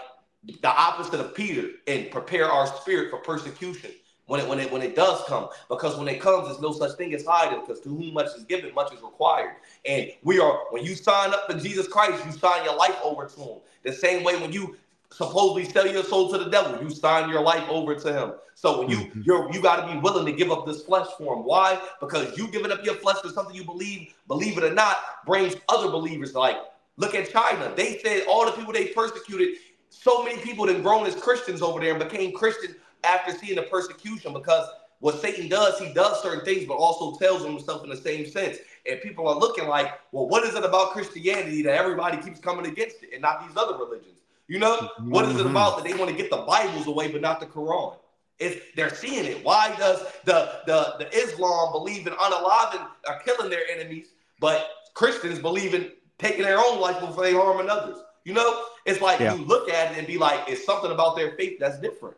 [0.61, 3.91] the opposite of Peter and prepare our spirit for persecution
[4.27, 5.49] when it when it when it does come.
[5.69, 7.61] Because when it comes, there's no such thing as hiding.
[7.61, 9.55] Because to whom much is given, much is required.
[9.85, 13.27] And we are when you sign up for Jesus Christ, you sign your life over
[13.27, 13.57] to Him.
[13.83, 14.77] The same way when you
[15.11, 16.81] supposedly sell your soul to the devil.
[16.81, 18.33] You sign your life over to him.
[18.55, 19.21] So when you mm-hmm.
[19.23, 21.43] you're you got to be willing to give up this flesh for him.
[21.43, 21.79] Why?
[21.99, 25.55] Because you giving up your flesh for something you believe, believe it or not, brings
[25.69, 26.57] other believers like
[26.97, 27.71] look at China.
[27.75, 29.55] They said all the people they persecuted,
[29.89, 33.63] so many people that grown as Christians over there and became Christian after seeing the
[33.63, 34.67] persecution because
[34.99, 38.57] what Satan does, he does certain things, but also tells himself in the same sense.
[38.89, 42.65] And people are looking like, well, what is it about Christianity that everybody keeps coming
[42.65, 44.21] against it and not these other religions?
[44.47, 45.09] You know, mm-hmm.
[45.09, 47.47] what is it about that they want to get the Bibles away, but not the
[47.47, 47.97] Quran?
[48.37, 49.43] It's, they're seeing it.
[49.43, 54.07] Why does the, the, the Islam believe in unaliving or killing their enemies,
[54.39, 57.97] but Christians believe in taking their own life before they harm others.
[58.23, 59.35] You know, it's like yeah.
[59.35, 62.17] you look at it and be like, it's something about their faith that's different.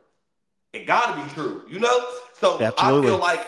[0.74, 2.06] It got to be true, you know.
[2.34, 3.08] So Absolutely.
[3.08, 3.48] I feel like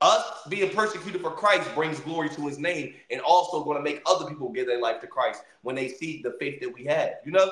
[0.00, 4.02] us being persecuted for Christ brings glory to His name, and also going to make
[4.06, 7.14] other people give their life to Christ when they see the faith that we have.
[7.24, 7.50] You know.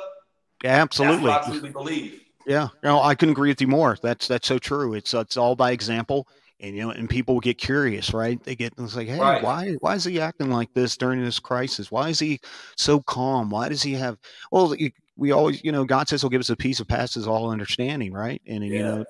[0.65, 1.31] Absolutely.
[1.31, 2.21] I truly believe.
[2.47, 3.97] Yeah, no, I couldn't agree with you more.
[4.03, 4.95] That's that's so true.
[4.95, 6.27] It's it's all by example
[6.61, 8.43] and you know, and people get curious, right?
[8.43, 9.43] They get it's like, hey, right.
[9.43, 11.91] why why is he acting like this during this crisis?
[11.91, 12.41] Why is he
[12.77, 13.51] so calm?
[13.51, 14.19] Why does he have?
[14.51, 14.75] Well,
[15.17, 18.13] we always, you know, God says He'll give us a peace of passes all understanding,
[18.13, 18.41] right?
[18.47, 18.73] And yeah.
[18.73, 19.05] you know,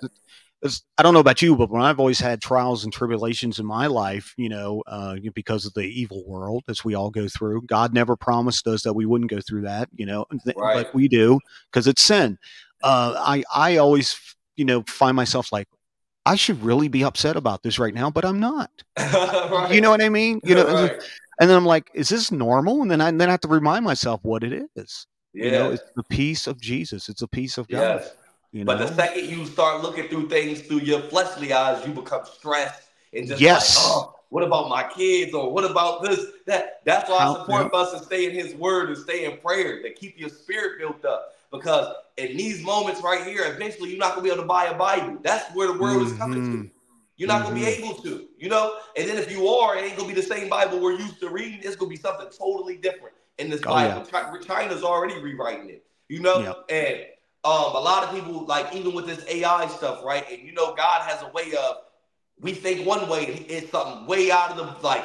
[0.64, 3.86] I don't know about you, but when I've always had trials and tribulations in my
[3.86, 7.94] life, you know, uh, because of the evil world, as we all go through, God
[7.94, 10.84] never promised us that we wouldn't go through that, you know, right.
[10.84, 11.38] but we do
[11.70, 12.38] because it's sin.
[12.82, 14.18] Uh, I I always,
[14.56, 15.68] you know, find myself like,
[16.26, 18.70] I should really be upset about this right now, but I'm not.
[18.98, 19.70] right.
[19.72, 20.40] You know what I mean?
[20.42, 21.02] You know, right.
[21.40, 22.82] and then I'm like, is this normal?
[22.82, 25.06] And then I and then I have to remind myself what it is.
[25.32, 25.44] Yeah.
[25.44, 27.08] You know, it's the peace of Jesus.
[27.08, 28.00] It's a peace of God.
[28.00, 28.12] Yes.
[28.52, 28.76] You know?
[28.76, 32.88] But the second you start looking through things through your fleshly eyes, you become stressed
[33.12, 33.76] and just yes.
[33.76, 36.26] like, oh, what about my kids or what about this?
[36.46, 37.80] That that's why How, I support yeah.
[37.80, 41.04] us to stay in His Word and stay in prayer to keep your spirit built
[41.04, 41.34] up.
[41.50, 44.74] Because in these moments right here, eventually you're not gonna be able to buy a
[44.76, 45.18] Bible.
[45.22, 46.12] That's where the world mm-hmm.
[46.12, 46.58] is coming to.
[46.58, 46.66] Mm-hmm.
[47.16, 47.54] You're not mm-hmm.
[47.54, 47.84] gonna be mm-hmm.
[47.84, 48.76] able to, you know.
[48.96, 51.30] And then if you are, it ain't gonna be the same Bible we're used to
[51.30, 51.60] reading.
[51.62, 54.06] It's gonna be something totally different in this oh, Bible.
[54.12, 54.38] Yeah.
[54.46, 56.40] China's already rewriting it, you know.
[56.40, 56.64] Yep.
[56.70, 57.06] And
[57.44, 60.24] um, a lot of people like even with this AI stuff, right?
[60.30, 61.76] And you know, God has a way of
[62.40, 65.04] we think one way, it's something way out of the like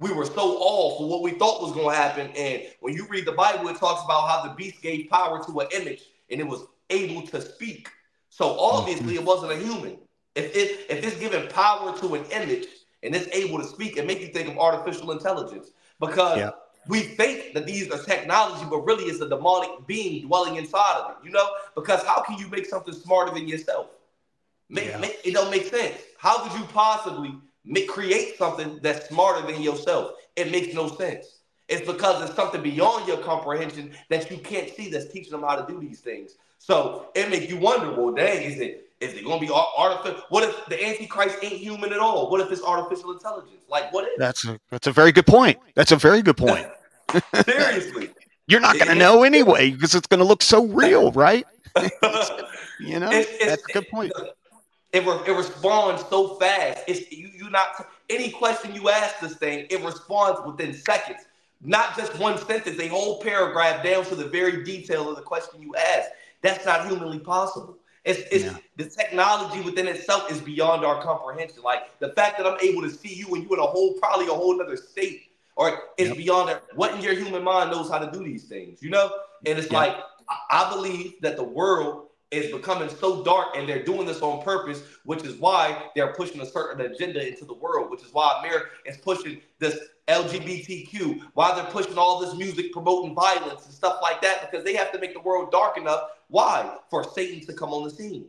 [0.00, 2.30] we were so off for what we thought was going to happen.
[2.36, 5.60] And when you read the Bible, it talks about how the beast gave power to
[5.60, 7.88] an image and it was able to speak.
[8.30, 9.98] So obviously, it wasn't a human.
[10.34, 12.66] If it, if it's giving power to an image
[13.02, 15.70] and it's able to speak, it makes you think of artificial intelligence
[16.00, 16.38] because.
[16.88, 21.10] We think that these are technology, but really it's a demonic being dwelling inside of
[21.12, 21.16] it.
[21.24, 23.88] You know, because how can you make something smarter than yourself?
[24.68, 24.98] Make, yeah.
[24.98, 25.94] make, it don't make sense.
[26.18, 30.12] How could you possibly make, create something that's smarter than yourself.
[30.36, 31.38] It makes no sense.
[31.68, 35.56] It's because it's something beyond your comprehension that you can't see that's teaching them how
[35.56, 36.36] to do these things.
[36.58, 40.22] So it makes you wonder, well, dang, is it is it going to be artificial?
[40.28, 42.30] What if the Antichrist ain't human at all?
[42.30, 43.64] What if it's artificial intelligence?
[43.68, 44.10] Like, what is?
[44.18, 45.58] That's a that's a very good point.
[45.74, 46.66] That's a very good point.
[47.44, 48.10] Seriously,
[48.46, 51.46] you're not going to know anyway because it's going to look so real, right?
[52.80, 54.12] you know, it's, it's, that's a good point.
[54.92, 56.80] It, it responds so fast.
[56.86, 57.30] It's you.
[57.34, 61.20] You not any question you ask this thing, it responds within seconds.
[61.62, 65.62] Not just one sentence, a whole paragraph down to the very detail of the question
[65.62, 66.10] you ask.
[66.42, 67.78] That's not humanly possible.
[68.04, 68.56] It's, it's yeah.
[68.76, 71.62] the technology within itself is beyond our comprehension.
[71.62, 74.26] Like the fact that I'm able to see you and you in a whole, probably
[74.26, 76.16] a whole other state, or it's yep.
[76.16, 76.62] beyond that.
[76.74, 79.10] What in your human mind knows how to do these things, you know?
[79.46, 79.72] And it's yep.
[79.72, 79.96] like
[80.50, 84.82] I believe that the world is becoming so dark and they're doing this on purpose,
[85.04, 88.66] which is why they're pushing a certain agenda into the world, which is why America
[88.86, 89.78] is pushing this
[90.08, 94.74] LGBTQ, why they're pushing all this music promoting violence and stuff like that, because they
[94.74, 96.00] have to make the world dark enough.
[96.28, 96.76] Why?
[96.90, 98.26] For Satan to come on the scene.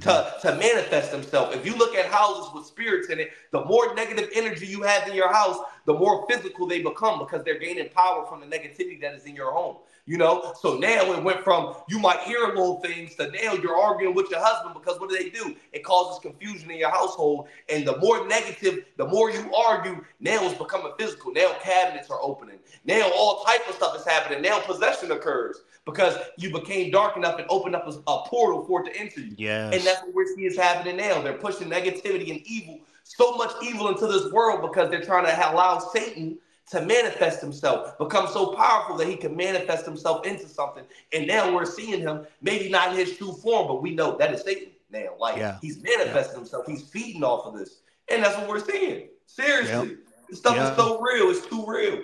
[0.00, 1.54] To, to manifest himself.
[1.54, 5.06] If you look at houses with spirits in it, the more negative energy you have
[5.06, 9.00] in your house, the more physical they become because they're gaining power from the negativity
[9.00, 9.76] that is in your home.
[10.08, 13.76] You know, so now it went from you might hear little things to now you're
[13.76, 15.56] arguing with your husband because what do they do?
[15.72, 17.48] It causes confusion in your household.
[17.68, 21.32] And the more negative, the more you argue, now it's becoming physical.
[21.32, 22.58] Now cabinets are opening.
[22.84, 24.42] Now all type of stuff is happening.
[24.42, 28.84] Now possession occurs because you became dark enough and opened up a, a portal for
[28.84, 29.34] it to enter you.
[29.38, 29.74] Yes.
[29.74, 31.22] And that's what we're seeing is happening now.
[31.22, 35.52] They're pushing negativity and evil, so much evil into this world because they're trying to
[35.52, 36.38] allow Satan
[36.70, 40.82] to manifest himself, become so powerful that he can manifest himself into something.
[41.12, 44.34] And now we're seeing him, maybe not in his true form, but we know that
[44.34, 45.10] is Satan now.
[45.20, 45.58] Like yeah.
[45.62, 46.40] he's manifesting yeah.
[46.40, 47.82] himself, he's feeding off of this.
[48.10, 49.08] And that's what we're seeing.
[49.26, 49.88] Seriously.
[49.90, 49.98] Yep.
[50.28, 50.70] This stuff yeah.
[50.70, 52.02] is so real, it's too real.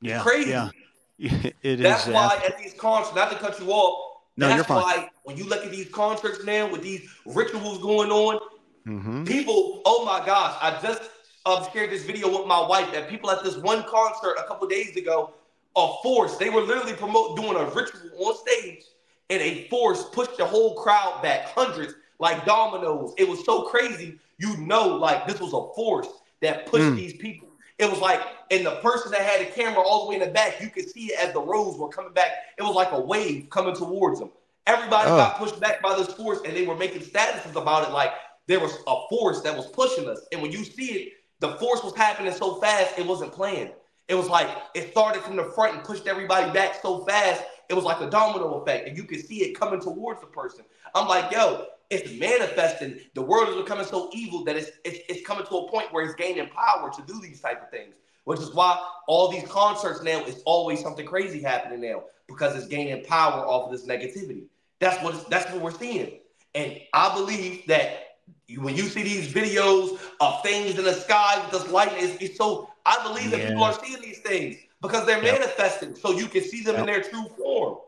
[0.00, 0.22] Yeah.
[0.22, 0.50] Crazy.
[0.50, 0.70] Yeah.
[1.62, 5.36] It that's why at these concerts, not to cut you off, no, that's why when
[5.36, 8.40] you look at these concerts now with these rituals going on,
[8.86, 9.24] mm-hmm.
[9.24, 11.02] people, oh my gosh, I just
[11.44, 14.68] um, shared this video with my wife that people at this one concert a couple
[14.68, 15.34] days ago
[15.76, 16.36] a force.
[16.36, 18.84] They were literally promote doing a ritual on stage,
[19.30, 23.14] and a force pushed the whole crowd back, hundreds like dominoes.
[23.16, 24.18] It was so crazy.
[24.38, 26.08] You know, like this was a force
[26.40, 26.96] that pushed mm.
[26.96, 27.47] these people.
[27.78, 28.20] It was like,
[28.50, 30.88] and the person that had the camera all the way in the back, you could
[30.88, 32.32] see it as the rows were coming back.
[32.58, 34.30] It was like a wave coming towards them.
[34.66, 35.16] Everybody oh.
[35.16, 38.12] got pushed back by this force, and they were making statuses about it like
[38.46, 40.26] there was a force that was pushing us.
[40.32, 43.70] And when you see it, the force was happening so fast, it wasn't planned.
[44.08, 47.44] It was like it started from the front and pushed everybody back so fast.
[47.68, 50.64] It was like a domino effect, and you could see it coming towards the person.
[50.94, 53.00] I'm like, yo, it's manifesting.
[53.14, 56.04] The world is becoming so evil that it's, it's it's coming to a point where
[56.04, 57.94] it's gaining power to do these type of things.
[58.24, 62.66] Which is why all these concerts now is always something crazy happening now because it's
[62.66, 64.42] gaining power off of this negativity.
[64.80, 66.18] That's what that's what we're seeing.
[66.54, 68.18] And I believe that
[68.58, 72.36] when you see these videos of things in the sky with this light, it's, it's
[72.36, 75.40] so I believe that people are seeing these things because they're yep.
[75.40, 76.80] manifesting, so you can see them yep.
[76.80, 77.78] in their true form.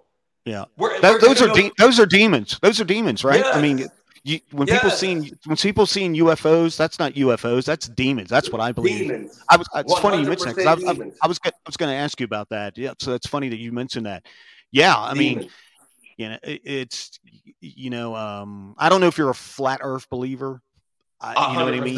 [0.44, 2.58] Yeah, we're, that, we're, those are know, de- those are demons.
[2.62, 3.40] Those are demons, right?
[3.40, 3.54] Yes.
[3.54, 3.88] I mean,
[4.24, 4.78] you, when yes.
[4.78, 7.64] people seeing when people seeing UFOs, that's not UFOs.
[7.64, 8.28] That's demons.
[8.28, 9.08] That's what I believe.
[9.08, 9.42] Demons.
[9.48, 9.68] I was.
[9.74, 12.20] It's funny you mentioned that because I, I, I, was I was going to ask
[12.20, 12.76] you about that.
[12.76, 14.26] Yeah, so that's funny that you mentioned that.
[14.72, 15.44] Yeah, I demons.
[15.44, 15.50] mean,
[16.16, 17.18] you know, it, it's
[17.60, 20.60] you know, um, I don't know if you're a flat Earth believer.
[21.20, 21.96] I, you know what I mean?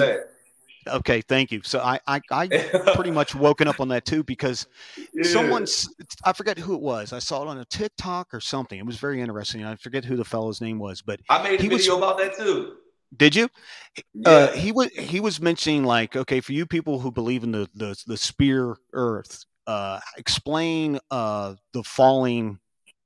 [0.87, 1.61] Okay, thank you.
[1.65, 2.47] So I I, I
[2.95, 4.67] pretty much woken up on that too because
[5.15, 5.23] yeah.
[5.25, 5.89] someone's
[6.25, 7.13] I forget who it was.
[7.13, 8.79] I saw it on a TikTok or something.
[8.79, 9.65] It was very interesting.
[9.65, 12.37] I forget who the fellow's name was, but I made a video was, about that
[12.37, 12.77] too.
[13.17, 13.45] Did you?
[13.45, 14.29] Uh, yeah.
[14.29, 17.69] Uh, he was he was mentioning like okay for you people who believe in the
[17.75, 22.59] the, the spear Earth, uh, explain uh, the falling.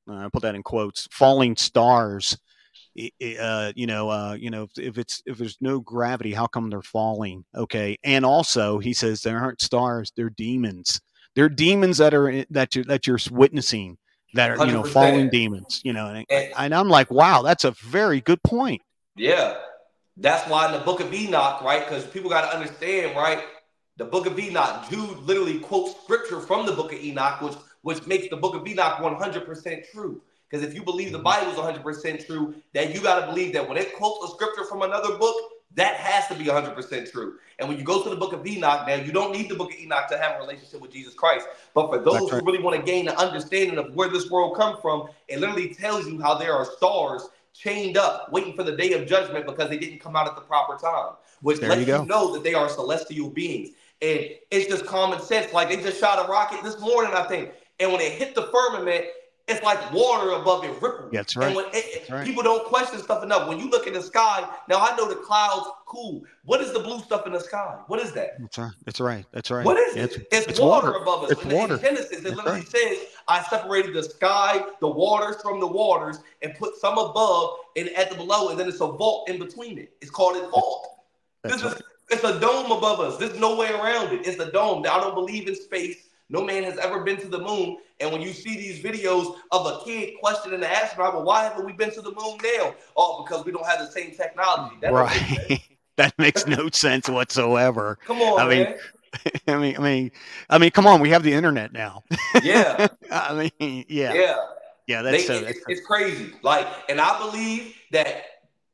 [0.08, 1.08] Uh, I put that in quotes.
[1.10, 2.38] Falling stars
[3.40, 6.82] uh, you know, uh, you know, if it's if there's no gravity, how come they're
[6.82, 7.44] falling?
[7.54, 11.00] Okay, and also he says there aren't stars; they're demons.
[11.34, 13.98] They're demons that are that you that you're witnessing
[14.34, 14.66] that are 100%.
[14.66, 15.80] you know falling demons.
[15.84, 18.82] You know, and, and, and I'm like, wow, that's a very good point.
[19.16, 19.56] Yeah,
[20.16, 21.84] that's why in the Book of Enoch, right?
[21.84, 23.42] Because people got to understand, right?
[23.98, 28.06] The Book of Enoch, Jude literally quotes scripture from the Book of Enoch, which which
[28.06, 30.20] makes the Book of Enoch 100% true.
[30.48, 33.68] Because if you believe the Bible is 100% true, then you got to believe that
[33.68, 35.34] when it quotes a scripture from another book,
[35.74, 37.34] that has to be 100% true.
[37.58, 39.72] And when you go to the book of Enoch, now you don't need the book
[39.72, 41.46] of Enoch to have a relationship with Jesus Christ.
[41.74, 42.40] But for those right.
[42.40, 45.74] who really want to gain an understanding of where this world come from, it literally
[45.74, 49.68] tells you how there are stars chained up, waiting for the day of judgment because
[49.68, 52.42] they didn't come out at the proper time, which there lets you, you know that
[52.42, 53.70] they are celestial beings.
[54.02, 55.52] And it's just common sense.
[55.52, 57.50] Like they just shot a rocket this morning, I think.
[57.80, 59.06] And when it hit the firmament,
[59.48, 61.12] it's like water above it ripples.
[61.12, 61.46] That's right.
[61.46, 62.26] And when it, right.
[62.26, 63.48] people don't question stuff enough.
[63.48, 66.24] When you look in the sky, now I know the clouds cool.
[66.44, 67.78] What is the blue stuff in the sky?
[67.86, 68.40] What is that?
[68.40, 68.72] That's right.
[68.84, 69.24] That's right.
[69.32, 69.64] That's right.
[69.64, 70.26] What is it?
[70.32, 71.30] It's, it's water, water, above us.
[71.30, 71.74] It's water.
[71.74, 72.68] In Genesis, it That's literally right.
[72.68, 77.88] says, I separated the sky, the waters from the waters, and put some above and
[77.90, 79.92] at the below, and then it's a vault in between it.
[80.00, 81.02] It's called a vault.
[81.42, 81.76] That's this right.
[81.76, 83.16] is it's a dome above us.
[83.16, 84.26] There's no way around it.
[84.26, 84.82] It's a dome.
[84.82, 86.05] Now, I don't believe in space.
[86.28, 87.78] No man has ever been to the moon.
[88.00, 91.64] And when you see these videos of a kid questioning the astronaut, well, why haven't
[91.64, 92.74] we been to the moon now?
[92.96, 94.76] Oh, because we don't have the same technology.
[94.82, 95.60] That right.
[95.96, 97.98] that makes no sense whatsoever.
[98.04, 98.74] Come on, I mean,
[99.48, 100.12] I mean, I mean,
[100.50, 102.02] I mean, come on, we have the internet now.
[102.42, 102.88] Yeah.
[103.10, 104.12] I mean, yeah.
[104.12, 104.36] Yeah.
[104.86, 106.32] Yeah, that's, they, it's, it's crazy.
[106.42, 108.22] Like, and I believe that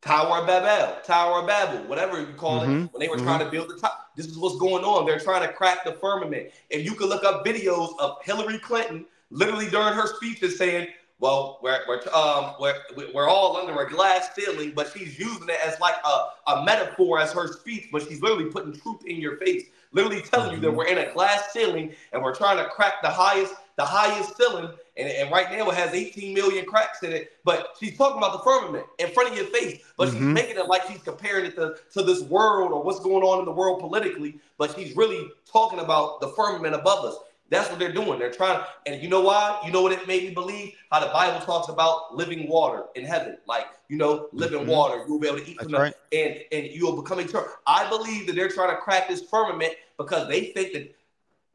[0.03, 2.85] Tower of Babel, Tower of Babel, whatever you call mm-hmm.
[2.85, 3.25] it, when they were mm-hmm.
[3.25, 4.11] trying to build the top.
[4.17, 5.07] This is what's going on.
[5.07, 6.51] They're trying to crack the firmament.
[6.73, 10.89] And you can look up videos of Hillary Clinton literally during her speeches saying,
[11.21, 12.75] well, we're, we're, um, we're,
[13.15, 17.21] we're all under a glass ceiling, but she's using it as like a, a metaphor
[17.21, 20.57] as her speech, but she's literally putting truth in your face, literally telling mm-hmm.
[20.57, 20.77] you that mm-hmm.
[20.79, 24.71] we're in a glass ceiling and we're trying to crack the highest, the highest ceiling
[24.97, 27.33] and, and right now it has 18 million cracks in it.
[27.45, 30.19] But she's talking about the firmament in front of your face, but mm-hmm.
[30.19, 33.39] she's making it like she's comparing it to, to this world or what's going on
[33.39, 34.39] in the world politically.
[34.59, 37.17] But she's really talking about the firmament above us.
[37.49, 38.19] That's what they're doing.
[38.19, 39.61] They're trying, and you know why?
[39.63, 40.73] You know what it made me believe?
[40.91, 44.71] How the Bible talks about living water in heaven, like you know, living mm-hmm.
[44.71, 45.05] water.
[45.07, 45.95] You'll be able to eat That's from right.
[46.13, 47.49] and and you'll become eternal.
[47.67, 50.95] I believe that they're trying to crack this firmament because they think that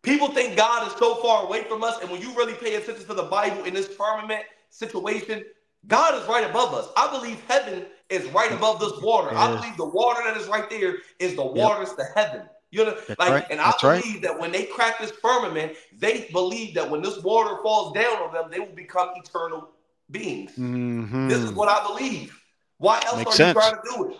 [0.04, 3.06] People think God is so far away from us, and when you really pay attention
[3.06, 5.44] to the Bible in this firmament situation,
[5.88, 6.88] God is right above us.
[6.96, 9.36] I believe heaven is right above this water.
[9.36, 11.98] I believe the water that is right there is the waters yep.
[11.98, 12.50] to heaven.
[12.72, 13.46] You know, That's like, right.
[13.50, 14.22] and I That's believe right.
[14.24, 18.34] that when they crack this firmament, they believe that when this water falls down on
[18.34, 19.70] them, they will become eternal
[20.12, 20.52] beings.
[20.52, 21.30] Mm-hmm.
[21.30, 22.38] This is what I believe.
[22.78, 23.56] Why else Makes are sense.
[23.56, 24.18] you trying to do it?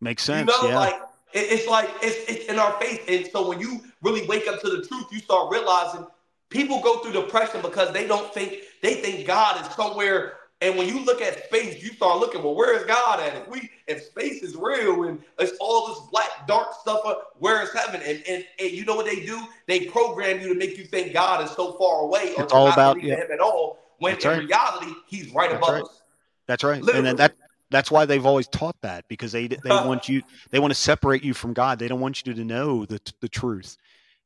[0.00, 0.50] Makes sense.
[0.50, 0.78] You know, yeah.
[0.78, 0.94] like
[1.32, 3.00] it's like it's, it's in our face.
[3.08, 6.06] And so when you really wake up to the truth, you start realizing
[6.48, 10.34] people go through depression because they don't think they think God is somewhere.
[10.62, 13.34] And when you look at space, you start looking, well, where is God at?
[13.34, 17.62] If we if space is real and it's all this black dark stuff, uh, where
[17.62, 18.02] is heaven?
[18.04, 19.40] And, and and you know what they do?
[19.66, 22.70] They program you to make you think God is so far away or it's all
[22.70, 23.16] about yeah.
[23.16, 23.78] him at all.
[23.98, 24.48] When That's in right.
[24.48, 25.84] reality, he's right That's above right.
[25.84, 26.02] us.
[26.46, 26.82] That's right.
[26.82, 26.98] Literally.
[26.98, 27.36] And then that
[27.70, 31.24] that's why they've always taught that because they they want you they want to separate
[31.24, 31.78] you from God.
[31.78, 33.76] They don't want you to know the the truth.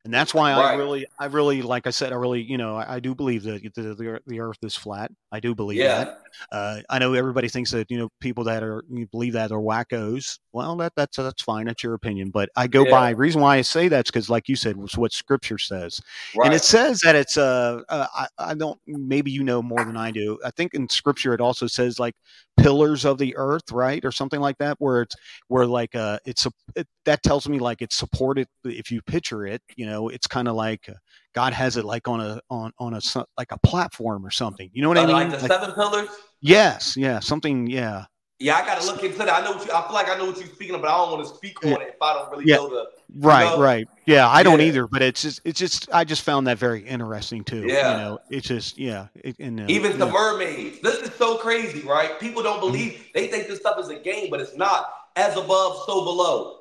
[0.05, 0.73] And that's why right.
[0.73, 3.43] I really, I really, like I said, I really, you know, I, I do believe
[3.45, 5.11] that the, the, the Earth is flat.
[5.33, 6.05] I do believe yeah.
[6.05, 6.21] that.
[6.53, 9.59] Uh, I know everybody thinks that you know people that are you believe that are
[9.59, 10.39] wackos.
[10.53, 11.67] Well, that that's that's fine.
[11.67, 12.31] That's your opinion.
[12.31, 12.91] But I go yeah.
[12.91, 16.01] by reason why I say that's because, like you said, was what Scripture says,
[16.37, 16.47] right.
[16.47, 19.97] and it says that it's uh, uh I, I don't maybe you know more than
[19.97, 20.39] I do.
[20.45, 22.15] I think in Scripture it also says like
[22.57, 25.17] pillars of the earth, right, or something like that, where it's
[25.49, 28.49] where like uh it's a it, that tells me like it's supported.
[28.65, 30.89] If you picture it, you know, it's kind of like.
[30.89, 30.95] Uh,
[31.35, 33.01] God has it like on a on on a
[33.37, 34.71] like a platform or something.
[34.73, 35.17] You know what uh, I mean?
[35.17, 36.09] Like the like, seven pillars.
[36.41, 37.67] Yes, yeah, something.
[37.67, 38.05] Yeah.
[38.39, 39.29] Yeah, I got to look into that.
[39.29, 39.53] I know.
[39.53, 40.91] What you, I feel like I know what you're speaking about.
[40.91, 42.57] I don't want to speak on it if I don't really yeah.
[42.57, 42.87] know the.
[43.17, 43.61] Right, know?
[43.61, 43.89] right.
[44.07, 44.87] Yeah, I don't either.
[44.87, 47.65] But it's just, it's just, I just found that very interesting too.
[47.67, 47.93] Yeah.
[47.93, 49.07] You know, it's just, yeah.
[49.17, 50.81] It, and, uh, Even the mermaids.
[50.83, 52.19] This is so crazy, right?
[52.21, 52.73] People don't mm-hmm.
[52.73, 52.93] believe.
[52.93, 53.03] Mm-hmm.
[53.15, 54.93] They think this stuff is a game, but it's not.
[55.17, 56.61] As above, so below.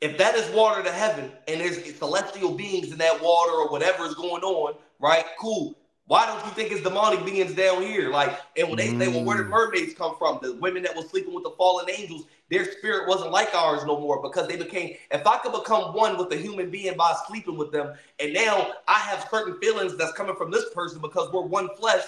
[0.00, 4.04] If that is water to heaven, and there's celestial beings in that water or whatever
[4.04, 5.24] is going on, right?
[5.40, 5.76] Cool.
[6.06, 8.08] Why don't you think it's demonic beings down here?
[8.08, 9.50] Like, and when they say, well, where did mm.
[9.50, 10.38] mermaids come from?
[10.40, 14.00] The women that were sleeping with the fallen angels, their spirit wasn't like ours no
[14.00, 17.58] more because they became, if I could become one with a human being by sleeping
[17.58, 21.42] with them, and now I have certain feelings that's coming from this person because we're
[21.42, 22.04] one flesh,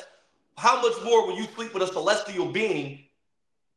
[0.57, 3.01] how much more when you sleep with a celestial being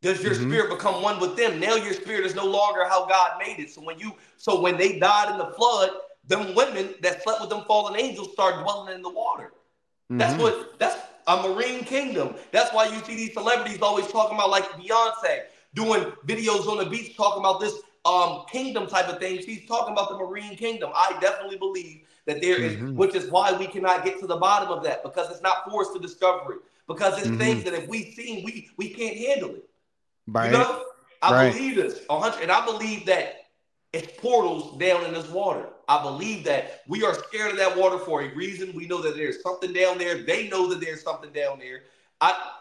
[0.04, 0.50] does your mm-hmm.
[0.50, 1.62] spirit become one with them?
[1.62, 3.72] Now your spirit is no longer how God made it.
[3.72, 5.92] So when you, so when they died in the flood,
[6.28, 9.54] them women that slept with them fallen angels start dwelling in the water.
[10.12, 10.18] Mm-hmm.
[10.18, 12.36] That's what that's a marine kingdom.
[12.52, 15.44] That's why you see these celebrities always talking about like Beyonce
[15.74, 19.40] doing videos on the beach talking about this um kingdom type of thing.
[19.42, 20.92] She's talking about the marine kingdom.
[20.94, 22.98] I definitely believe that there is, mm-hmm.
[22.98, 25.94] which is why we cannot get to the bottom of that because it's not forced
[25.94, 26.58] to discovery.
[26.88, 27.38] Because it's mm-hmm.
[27.38, 29.70] things that if we seen, we we can't handle it.
[30.28, 30.52] Right.
[30.52, 30.84] You know,
[31.22, 31.54] I right.
[31.54, 33.48] believe this, 100, and I believe that
[33.94, 35.70] it's portals down in this water.
[35.88, 38.74] I believe that we are scared of that water for a reason.
[38.74, 40.24] We know that there's something down there.
[40.24, 41.84] They know that there's something down there.
[42.20, 42.52] I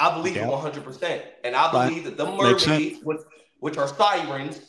[0.00, 1.22] I believe it 100%.
[1.44, 2.16] And I believe right.
[2.16, 3.20] that the mermaids, which,
[3.60, 4.60] which are sirens,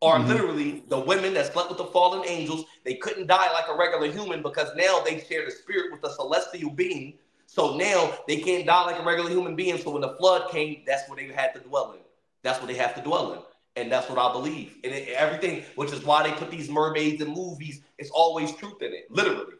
[0.00, 0.28] are mm-hmm.
[0.28, 2.64] literally the women that slept with the fallen angels.
[2.84, 6.14] They couldn't die like a regular human because now they share the spirit with a
[6.14, 7.14] celestial being.
[7.50, 9.78] So now they can't die like a regular human being.
[9.78, 12.00] So when the flood came, that's where they had to dwell in.
[12.42, 13.40] That's what they have to dwell in
[13.78, 14.74] and that's what I believe.
[14.84, 18.82] And it, everything, which is why they put these mermaids in movies, it's always truth
[18.82, 19.54] in it, literally.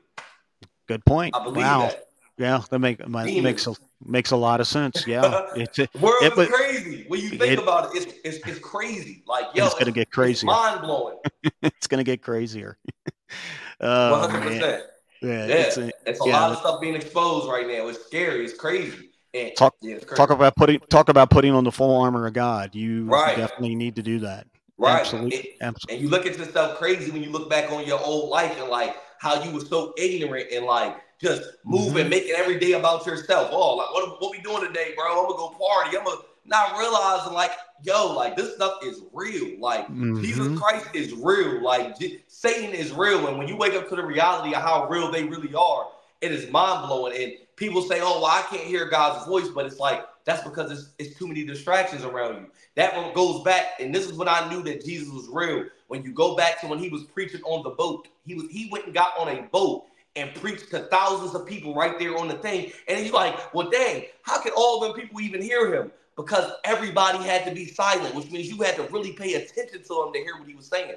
[0.87, 1.35] Good point.
[1.37, 1.81] I believe wow.
[1.83, 2.05] that.
[2.39, 3.75] Yeah, that make, makes a
[4.05, 5.09] makes a lot of sense.
[5.09, 8.03] Yeah, it's world it, is crazy when you think it, about it.
[8.03, 9.25] It's, it's it's crazy.
[9.27, 10.47] Like yo, it's, gonna get crazy.
[10.47, 11.17] Mind blowing.
[11.63, 12.79] it's gonna get crazier.
[13.81, 14.83] Oh, One hundred percent.
[15.23, 15.55] Yeah, yeah.
[15.55, 16.41] It's a, it's a yeah.
[16.41, 17.89] lot of stuff being exposed right now.
[17.89, 18.45] It's scary.
[18.45, 19.11] It's crazy.
[19.35, 22.75] And, talk yeah, talk about putting talk about putting on the full armor of God.
[22.75, 23.37] You right.
[23.37, 24.47] definitely need to do that.
[24.79, 25.01] Right.
[25.01, 25.57] Absolutely.
[25.61, 25.95] And, Absolutely.
[25.95, 28.71] And you look at yourself crazy when you look back on your old life and
[28.71, 32.11] like how you were so ignorant and like just moving, mm-hmm.
[32.11, 33.51] making every day about yourself.
[33.53, 35.11] Oh, like what what we doing today, bro?
[35.11, 35.99] I'm gonna go party.
[35.99, 39.59] I'm gonna not realizing like, yo, like this stuff is real.
[39.61, 40.21] Like mm-hmm.
[40.23, 41.63] Jesus Christ is real.
[41.63, 43.29] Like J- Satan is real.
[43.29, 45.89] And when you wake up to the reality of how real they really are,
[46.21, 47.21] it is mind blowing.
[47.21, 50.71] And people say, "Oh, well, I can't hear God's voice," but it's like that's because
[50.71, 52.47] it's, it's too many distractions around you.
[52.75, 55.65] That one goes back, and this is when I knew that Jesus was real.
[55.87, 58.69] When you go back to when he was preaching on the boat, he was he
[58.71, 59.85] went and got on a boat
[60.17, 62.73] and preached to thousands of people right there on the thing.
[62.89, 67.19] And he's like, "Well, dang, how can all them people even hear him?" Because everybody
[67.19, 70.19] had to be silent, which means you had to really pay attention to him to
[70.19, 70.97] hear what he was saying.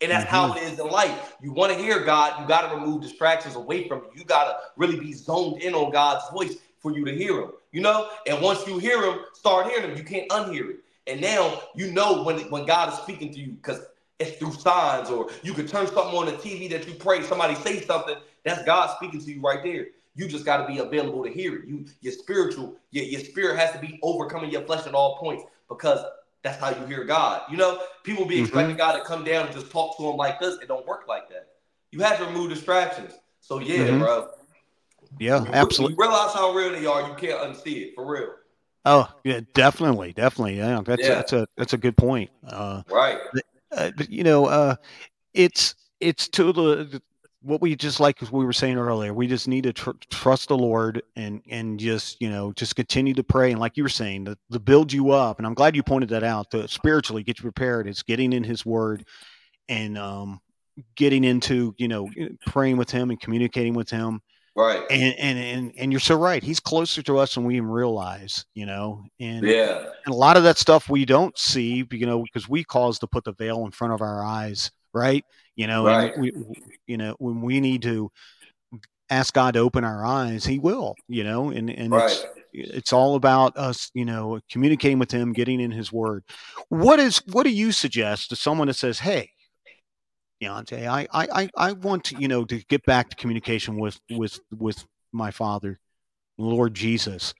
[0.00, 0.34] And that's mm-hmm.
[0.34, 1.34] how it is in life.
[1.42, 4.20] You want to hear God, you got to remove distractions away from you.
[4.20, 7.50] You got to really be zoned in on God's voice for you to hear him,
[7.72, 8.10] you know?
[8.28, 9.98] And once you hear him, start hearing him.
[9.98, 10.76] You can't unhear it.
[11.08, 13.80] And now you know when, when God is speaking to you because
[14.20, 17.56] it's through signs or you could turn something on the TV that you pray, somebody
[17.56, 18.14] say something,
[18.44, 19.88] that's God speaking to you right there.
[20.14, 21.68] You just got to be available to hear it.
[21.68, 25.44] You, your spiritual, your, your spirit has to be overcoming your flesh at all points
[25.68, 26.04] because
[26.42, 27.42] that's how you hear God.
[27.50, 28.44] You know, people be mm-hmm.
[28.44, 28.78] expecting mm-hmm.
[28.78, 30.56] God to come down and just talk to them like this.
[30.60, 31.48] It don't work like that.
[31.92, 33.12] You have to remove distractions.
[33.40, 34.00] So yeah, mm-hmm.
[34.00, 34.28] bro.
[35.18, 35.94] Yeah, absolutely.
[35.94, 37.08] You realize how real they are.
[37.08, 38.28] You can't unsee it for real.
[38.84, 40.56] Oh yeah, definitely, definitely.
[40.56, 41.14] Yeah, that's yeah.
[41.14, 42.30] that's a that's a good point.
[42.46, 43.18] Uh, right.
[43.72, 44.76] Uh, you know, uh,
[45.34, 47.02] it's it's to the
[47.42, 50.48] what we just like as we were saying earlier we just need to tr- trust
[50.48, 53.50] the lord and and just you know just continue to pray.
[53.50, 56.10] And like you were saying to, to build you up and i'm glad you pointed
[56.10, 57.86] that out to spiritually get you prepared.
[57.86, 59.06] It's getting in his word
[59.68, 60.40] and um
[60.96, 62.08] getting into you know
[62.46, 64.20] praying with him and communicating with him.
[64.56, 64.82] Right.
[64.90, 66.42] And and and, and you're so right.
[66.42, 69.04] He's closer to us than we even realize you know?
[69.18, 69.86] And yeah.
[70.04, 73.06] and a lot of that stuff we don't see you know because we cause to
[73.06, 75.24] put the veil in front of our eyes right?
[75.56, 76.12] You know, Right.
[76.16, 76.32] we,
[76.86, 78.10] you know, when we need to
[79.10, 80.96] ask God to open our eyes, He will.
[81.08, 82.26] You know, and and it's Right.
[82.52, 86.24] it's all about us, you know, communicating with Him, getting in His Word.
[86.68, 89.30] What is what do you suggest to someone that says, "Hey,
[90.42, 94.00] Deontay, I I I, I want to, you know, to get back to communication with
[94.10, 95.78] with with my Father,
[96.38, 97.34] Lord Jesus."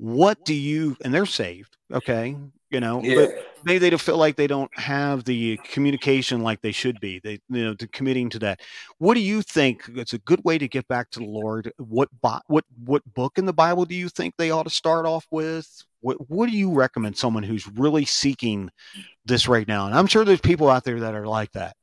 [0.00, 2.36] What do you and they're saved, okay?
[2.70, 3.14] You know, Yeah.
[3.14, 7.18] but maybe they don't feel like they don't have the communication like they should be.
[7.18, 8.60] They, you know, to committing to that.
[8.98, 9.88] What do you think?
[9.94, 11.72] It's a good way to get back to the Lord.
[11.78, 15.26] What what what book in the Bible do you think they ought to start off
[15.30, 15.66] with?
[16.00, 18.70] What what do you recommend someone who's really seeking
[19.24, 19.86] this right now?
[19.86, 21.74] And I'm sure there's people out there that are like that.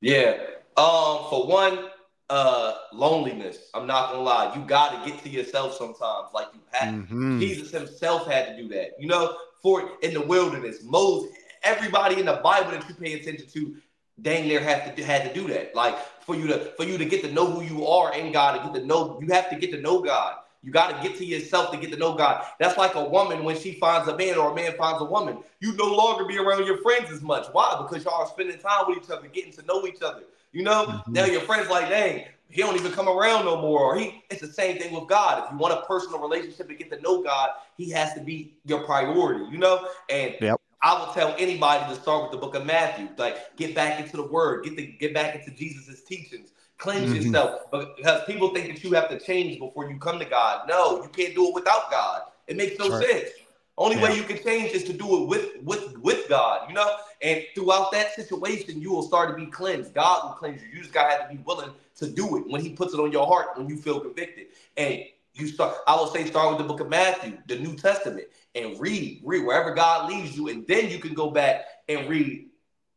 [0.00, 0.36] Yeah.
[0.76, 1.90] Um, for one,
[2.30, 3.58] uh, loneliness.
[3.74, 4.54] I'm not gonna lie.
[4.54, 6.28] You gotta get to yourself sometimes.
[6.32, 7.40] Like you have Mhm.
[7.40, 8.92] Jesus himself had to do that.
[8.98, 11.32] You know, for in the wilderness, Moses,
[11.62, 13.76] everybody in the Bible that you pay attention to,
[14.20, 15.74] dang near have to had to do that.
[15.74, 18.58] Like for you to for you to get to know who you are in God,
[18.58, 20.36] to get to know you have to get to know God.
[20.64, 22.44] You got to get to yourself to get to know God.
[22.60, 25.38] That's like a woman when she finds a man or a man finds a woman.
[25.58, 27.48] You no longer be around your friends as much.
[27.50, 27.82] Why?
[27.82, 30.22] Because y'all are spending time with each other, getting to know each other.
[30.52, 31.02] You know, Mhm.
[31.08, 33.94] now your friends like, dang, he don't even come around no more.
[33.94, 35.44] Or he, it's the same thing with God.
[35.44, 38.54] If you want a personal relationship to get to know God, He has to be
[38.64, 39.46] your priority.
[39.50, 40.60] You know, and Yep.
[40.82, 43.08] I will tell anybody to start with the Book of Matthew.
[43.16, 47.24] Like, get back into the Word, get the get back into Jesus' teachings, cleanse Mhm.
[47.24, 47.70] yourself.
[47.70, 50.68] Because people think that you have to change before you come to God.
[50.68, 52.22] No, you can't do it without God.
[52.48, 53.08] It makes no right.
[53.08, 53.30] sense.
[53.78, 54.02] Only Yeah.
[54.02, 56.68] way you can change is to do it with with with God.
[56.68, 59.94] You know, and throughout that situation, you will start to be cleansed.
[59.94, 60.68] God will cleanse you.
[60.68, 63.10] You just gotta have to be willing to do it when He puts it on
[63.12, 64.48] your heart when you feel convicted.
[64.76, 65.04] And
[65.34, 68.78] you start, I will say, start with the book of Matthew, the New Testament, and
[68.78, 72.48] read, read wherever God leads you, and then you can go back and read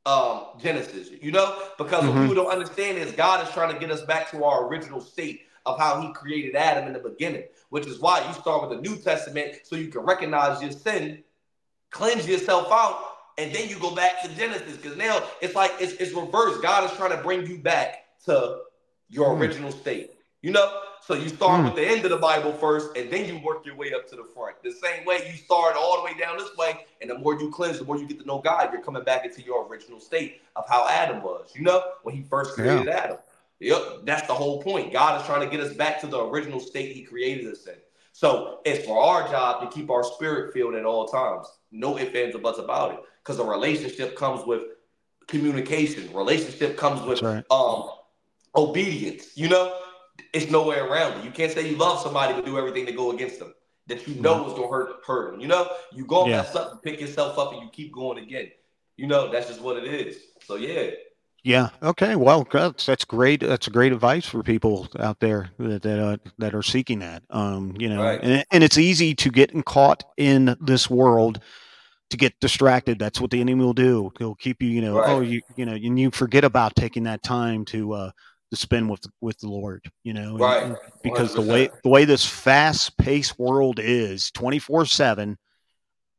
[0.06, 1.10] um Genesis.
[1.22, 2.10] You know, because Mhm.
[2.14, 5.00] what people don't understand is God is trying to get us back to our original
[5.00, 8.78] state of how He created Adam in the beginning, which is why you start with
[8.78, 11.24] the New Testament so you can recognize your sin,
[11.92, 13.00] cleanse yourself out,
[13.38, 14.78] and then you go back to Genesis.
[14.78, 16.62] Because now it's like it's, it's reversed.
[16.62, 18.62] God is trying to bring you back to
[19.10, 19.42] your Hmm.
[19.42, 20.12] original state.
[20.42, 20.82] You know?
[21.02, 21.66] So you start Hmm.
[21.66, 24.16] with the end of the Bible first, and then you work your way up to
[24.16, 24.56] the front.
[24.64, 27.52] The same way you start all the way down this way, and the more you
[27.52, 30.42] cleanse, the more you get to know God, you're coming back into your original state
[30.56, 33.18] of how Adam was, you know, when he first created Adam.
[33.60, 34.92] Yep, that's the whole point.
[34.92, 37.76] God is trying to get us back to the original state he created us in.
[38.12, 41.48] So it's for our job to keep our spirit filled at all times.
[41.72, 43.00] No ifs, ands, or buts about it.
[43.24, 44.64] Because a relationship comes with
[45.28, 46.14] communication.
[46.14, 47.44] Relationship comes with right.
[47.52, 47.90] um
[48.56, 49.38] obedience.
[49.38, 49.80] You know,
[50.34, 51.26] it's no way around it.
[51.26, 53.54] You can't say you love somebody but do everything to go against them.
[53.88, 55.42] That you know is gonna hurt hurt them.
[55.42, 56.38] You know, you go Yeah.
[56.38, 58.52] mess up, pick yourself up, and you keep going again.
[58.98, 60.18] You know, that's just what it is.
[60.46, 60.92] So yeah.
[61.46, 61.70] Yeah.
[61.84, 62.16] Okay.
[62.16, 63.40] Well, that's that's great.
[63.42, 67.22] That's great advice for people out there that that, uh, that are seeking that.
[67.30, 68.20] Um, you know, Right.
[68.22, 71.40] and, and it's easy to get caught in this world
[72.10, 72.98] to get distracted.
[72.98, 74.12] That's what the enemy will do.
[74.18, 75.10] He'll keep you, you know, Right.
[75.10, 78.12] oh, you, you know, and you forget about taking that time to uh,
[78.50, 79.86] to spend with with the Lord.
[80.04, 80.64] You know, Right.
[80.64, 85.38] and because the way the way this fast paced world is, twenty four seven.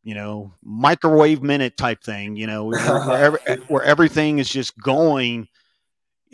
[0.06, 2.36] You know, microwave minute type thing.
[2.36, 3.32] You know, where,
[3.66, 5.48] where, everything is just going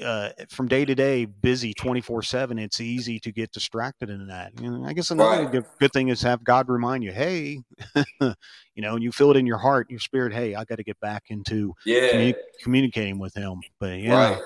[0.05, 2.59] uh, from day to day, busy twenty four seven.
[2.59, 4.61] It's easy to get distracted in that.
[4.61, 5.51] Know, I guess another Right.
[5.51, 7.61] good, good thing is have God remind you, hey,
[8.21, 8.35] you
[8.77, 10.35] know, and you feel it in your heart, your spirit.
[10.35, 12.13] Hey, I got to get back into Yeah.
[12.13, 13.63] communi- communicating with Him.
[13.81, 14.39] But yeah, Right.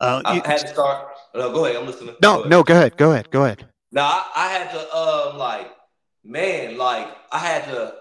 [0.00, 1.08] uh, I had to start.
[1.34, 1.78] No, go ahead.
[1.78, 2.14] I'm listening.
[2.22, 2.50] no, Go ahead.
[2.50, 3.66] no, go ahead, go ahead, go ahead.
[3.90, 5.68] Now I, I had to um like
[6.22, 7.94] man like I had to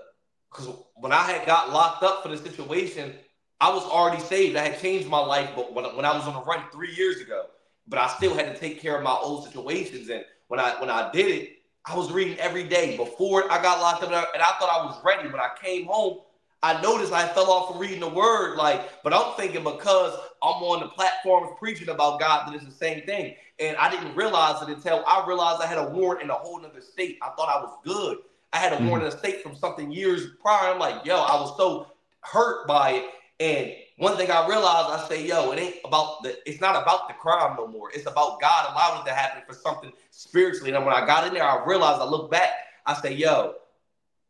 [0.52, 3.14] because when I had got locked up for the situation,
[3.60, 4.58] I was already saved.
[4.58, 7.22] I had changed my life, but when, when I was on the run three years
[7.22, 7.46] ago,
[7.88, 10.10] but I still had to take care of my old situations.
[10.10, 11.50] And when I when I did it,
[11.86, 15.00] I was reading every day before I got locked up, and I, thought I was
[15.04, 15.28] ready.
[15.30, 16.20] When I came home,
[16.64, 18.56] I noticed I fell off from reading the word.
[18.56, 22.72] Like, but I'm thinking because I'm on the platforms preaching about God that it's the
[22.72, 23.36] same thing.
[23.60, 26.64] And I didn't realize it until I realized I had a warrant in a whole
[26.64, 27.18] other state.
[27.22, 28.18] I thought I was good.
[28.54, 28.88] I had a Mhm.
[28.88, 30.72] warrant in a state from something years prior.
[30.72, 31.88] I'm like, yo, I was so
[32.22, 33.06] hurt by it.
[33.40, 37.08] And one thing I realized, I say, yo, it ain't about the, it's not about
[37.08, 37.92] the crime no more.
[37.92, 40.72] It's about God allowing it to happen for something spiritually.
[40.74, 42.50] And when I got in there, I realized, I look back,
[42.86, 43.56] I say, yo,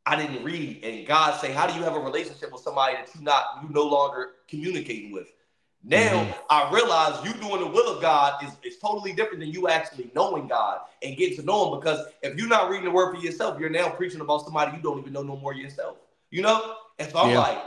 [0.05, 0.83] I didn't read.
[0.83, 3.69] And God say, how do you have a relationship with somebody that you not, you
[3.69, 5.27] no longer communicating with?
[5.83, 6.35] Now Mhm.
[6.49, 10.11] I realize you doing the will of God is, is totally different than you actually
[10.13, 11.79] knowing God and getting to know Him.
[11.79, 14.83] Because if you're not reading the Word for yourself, you're now preaching about somebody you
[14.83, 15.97] don't even know no more yourself.
[16.29, 16.75] You know?
[16.99, 17.39] And so I'm Yeah.
[17.39, 17.57] like,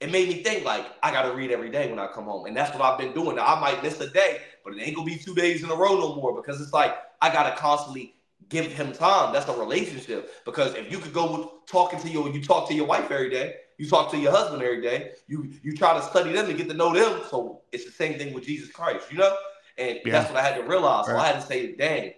[0.00, 2.56] it made me think like I gotta read every day when I come home, and
[2.56, 3.36] that's what I've been doing.
[3.36, 5.74] Now I might miss a day, but it ain't gonna be two days in a
[5.74, 8.16] row no more because it's like I gotta constantly
[8.48, 9.32] give him time.
[9.32, 10.44] That's a relationship.
[10.44, 13.30] Because if you could go with talking to your, you talk to your wife every
[13.30, 16.56] day, you talk to your husband every day, you you try to study them and
[16.56, 17.22] get to know them.
[17.28, 19.36] So it's the same thing with Jesus Christ, you know.
[19.78, 20.12] And yeah.
[20.12, 21.06] that's what I had to realize.
[21.06, 22.12] So I had to say, dang,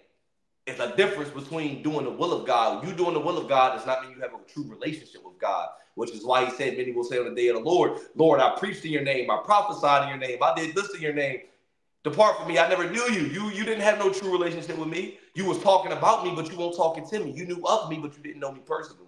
[0.67, 2.87] it's a difference between doing the will of God.
[2.87, 5.39] You doing the will of God does not mean you have a true relationship with
[5.39, 7.99] God which is why he said, Many will say on the day of the Lord,
[8.15, 11.01] Lord, I preached in your name, I prophesied in your name, I did this in
[11.01, 11.41] your name.
[12.03, 13.27] Depart from me, I never knew you.
[13.29, 15.19] You you didn't have no true relationship with me.
[15.35, 17.31] You was talking about me, but you won't talking to me.
[17.31, 19.04] You knew of me, but you didn't know me personally.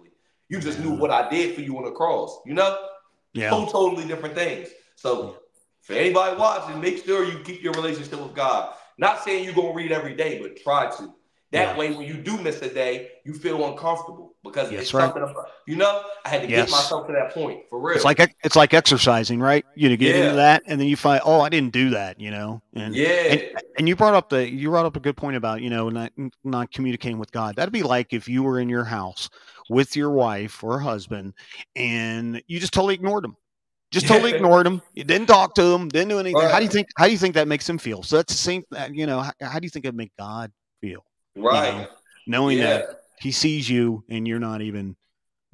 [0.49, 2.39] You just knew what I did for you on the cross.
[2.45, 2.87] You know,
[3.33, 4.69] yeah, two totally different things.
[4.95, 5.37] So
[5.81, 8.73] for anybody watching, make sure you keep your relationship with God.
[8.97, 11.13] Not saying you're gonna read every day, but try to.
[11.51, 11.77] That yeah.
[11.77, 15.13] way, when you do miss a day, you feel uncomfortable because yes, it's right.
[15.13, 15.33] something.
[15.65, 16.65] You know, I had to yes.
[16.65, 17.95] get myself to that point for real.
[17.95, 19.65] It's like it's like exercising, right?
[19.73, 20.23] You know, get yeah.
[20.23, 22.19] into that, and then you find, oh, I didn't do that.
[22.19, 23.07] You know, and yeah.
[23.07, 25.87] And, and you brought up the you brought up a good point about you know
[25.87, 26.11] not
[26.43, 27.55] not communicating with God.
[27.55, 29.29] That'd be like if you were in your house
[29.69, 31.33] with your wife or husband,
[31.75, 33.35] and you just totally ignored them
[33.91, 34.81] just totally ignored them.
[34.93, 35.87] You didn't talk to them.
[35.87, 36.35] Didn't do anything.
[36.35, 36.51] Right.
[36.51, 36.87] How do you think?
[36.97, 38.03] How do you think that makes him feel?
[38.03, 38.63] So that's the same.
[38.75, 40.51] Uh, you know, how, how do you think it make God
[40.81, 41.05] feel?
[41.35, 41.71] Right.
[41.71, 41.87] You know,
[42.27, 42.67] knowing yeah.
[42.67, 44.95] that he sees you and you're not even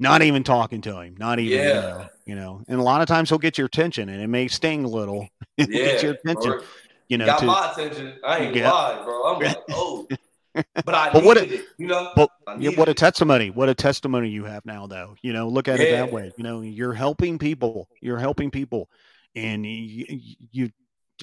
[0.00, 1.66] not even talking to him, not even yeah.
[1.66, 2.62] you, know, you know.
[2.68, 5.28] And a lot of times he'll get your attention, and it may sting a little.
[5.56, 6.50] yeah, get your attention.
[6.50, 6.62] Bro.
[7.08, 8.14] You know, got to, my attention.
[8.24, 8.70] I ain't yeah.
[8.70, 9.34] lying, bro.
[9.34, 10.08] I'm like, oh.
[10.84, 12.12] But I but what a, it, you know.
[12.14, 13.50] But what a testimony!
[13.50, 15.16] What a testimony you have now, though.
[15.22, 15.86] You know, look at yeah.
[15.86, 16.32] it that way.
[16.36, 17.88] You know, you're helping people.
[18.00, 18.88] You're helping people,
[19.34, 20.20] and you,
[20.52, 20.70] you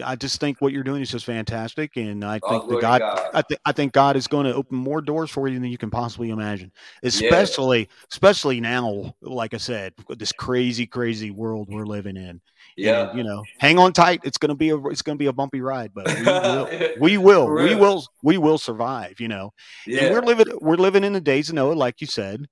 [0.03, 3.01] I just think what you're doing is just fantastic, and I think oh, the God,
[3.01, 3.29] God.
[3.33, 5.77] I, th- I think God is going to open more doors for you than you
[5.77, 6.71] can possibly imagine.
[7.03, 7.85] Especially, yeah.
[8.11, 12.39] especially now, like I said, this crazy, crazy world we're living in.
[12.77, 14.21] Yeah, and, you know, hang on tight.
[14.23, 16.07] It's gonna be a it's gonna be a bumpy ride, but
[16.99, 19.19] we will, we will, we will, we will survive.
[19.19, 19.53] You know,
[19.85, 20.05] yeah.
[20.05, 22.47] and we're living we're living in the days of Noah, like you said.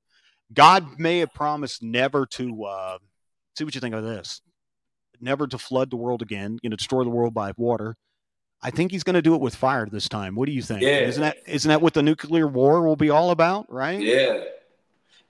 [0.51, 2.65] God may have promised never to.
[2.65, 2.97] Uh,
[3.57, 4.41] see what you think of this
[5.21, 7.95] never to flood the world again, you know, destroy the world by water.
[8.61, 10.35] I think he's going to do it with fire this time.
[10.35, 10.81] What do you think?
[10.81, 10.99] Yeah.
[10.99, 13.99] Isn't that isn't that what the nuclear war will be all about, right?
[14.01, 14.43] Yeah.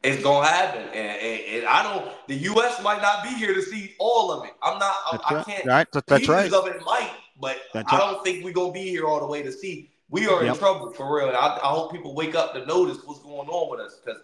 [0.01, 2.09] It's gonna happen, and, and, and I don't.
[2.27, 2.81] The U.S.
[2.81, 4.53] might not be here to see all of it.
[4.63, 4.95] I'm not.
[5.11, 5.65] I, I can't.
[5.65, 5.87] Right.
[5.91, 6.53] That's right.
[6.53, 8.23] Of it might, but That's I don't right.
[8.23, 9.91] think we're gonna be here all the way to see.
[10.09, 10.53] We are yep.
[10.53, 11.27] in trouble for real.
[11.27, 14.21] I, I, hope people wake up to notice what's going on with us because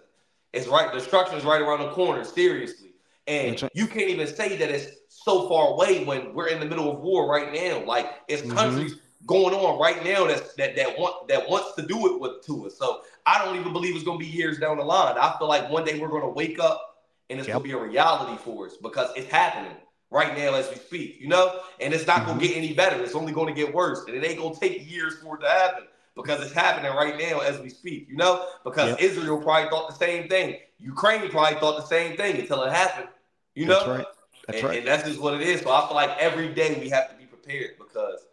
[0.53, 0.93] it's right.
[0.93, 2.23] Destruction is right around the corner.
[2.23, 2.93] Seriously,
[3.27, 3.71] and right.
[3.75, 4.87] you can't even say that it's
[5.25, 7.83] so far away when we're in the middle of war right now.
[7.83, 8.55] Like it's mm-hmm.
[8.55, 12.45] countries going on right now that's that that want that wants to do it with
[12.45, 12.77] to us.
[12.77, 15.17] So I don't even believe it's gonna be years down the line.
[15.17, 17.01] I feel like one day we're gonna wake up
[17.31, 17.55] and it's yep.
[17.55, 19.75] gonna be a reality for us because it's happening
[20.11, 21.59] right now as we speak, you know?
[21.81, 22.27] And it's not mm-hmm.
[22.27, 23.01] gonna get any better.
[23.03, 24.05] It's only gonna get worse.
[24.07, 27.39] And it ain't gonna take years for it to happen because it's happening right now
[27.39, 28.45] as we speak, you know?
[28.63, 29.01] Because yep.
[29.01, 30.57] Israel probably thought the same thing.
[30.79, 33.09] Ukraine probably thought the same thing until it happened.
[33.55, 33.79] You know?
[33.79, 34.05] That's right.
[34.47, 34.79] That's and, right.
[34.79, 35.61] And that's just what it is.
[35.61, 38.25] So I feel like every day we have to be prepared because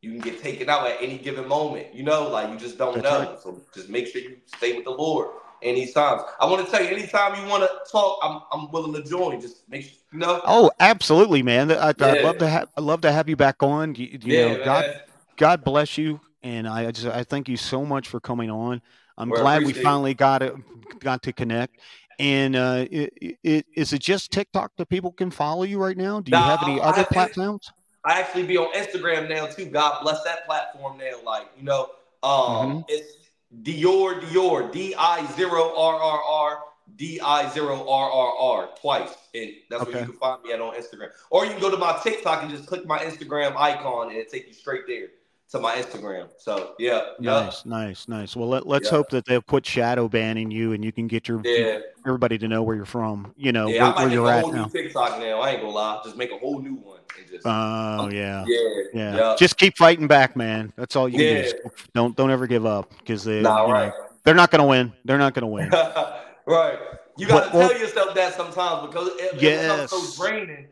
[0.00, 1.94] you can get taken out at any given moment.
[1.94, 3.30] You know, like you just don't that's know.
[3.30, 3.40] Right.
[3.40, 5.28] So just make sure you stay with the Lord
[5.72, 6.22] these times.
[6.38, 9.40] I want to tell you, anytime you want to talk, I'm, I'm willing to join.
[9.40, 10.42] Just make sure you know.
[10.44, 11.72] Oh, absolutely, man.
[11.72, 13.94] I, would love to have I love to have you back on.
[13.94, 14.64] You, you yeah, know, man.
[14.64, 15.00] God
[15.36, 18.82] God bless you, and I just I thank you so much for coming on.
[19.16, 20.54] I'm well, glad we finally got it
[21.00, 21.78] got to connect.
[22.18, 26.20] And uh, it, it, is it just TikTok that people can follow you right now?
[26.20, 27.72] Do you have any other I, platforms?
[28.04, 29.66] I actually be on Instagram now too.
[29.66, 31.14] God bless that platform now.
[31.24, 31.90] Like you know,
[32.22, 32.80] um, mm-hmm.
[32.88, 33.16] it's
[33.62, 36.58] Dior Dior D I zero R R R
[36.96, 39.92] D I zero R R R twice, and that's okay.
[39.92, 41.08] where you can find me at on Instagram.
[41.30, 44.30] Or you can go to my TikTok and just click my Instagram icon, and it
[44.30, 45.08] take you straight there
[45.50, 46.28] to my Instagram.
[46.38, 47.70] So yeah, nice, yeah.
[47.70, 48.36] nice, nice.
[48.36, 48.90] Well, let, let's yeah.
[48.90, 51.78] hope that they'll quit shadow banning you, and you can get your yeah.
[52.06, 53.32] everybody to know where you're from.
[53.36, 54.66] You know yeah, where, where you're at now.
[54.66, 55.40] TikTok now.
[55.40, 57.00] I ain't gonna lie, just make a whole new one.
[57.44, 58.44] Oh uh, yeah.
[58.46, 58.58] yeah,
[58.92, 59.36] yeah, yeah.
[59.38, 60.72] Just keep fighting back, man.
[60.76, 61.70] That's all you can do.
[61.94, 63.88] Don't don't ever give up because they nah, right.
[63.88, 63.94] know,
[64.24, 64.92] they're not gonna win.
[65.04, 65.70] They're not gonna win.
[66.46, 66.78] right.
[67.16, 69.62] You gotta well, tell yourself that sometimes because it, yes.
[69.62, 70.66] becomes so draining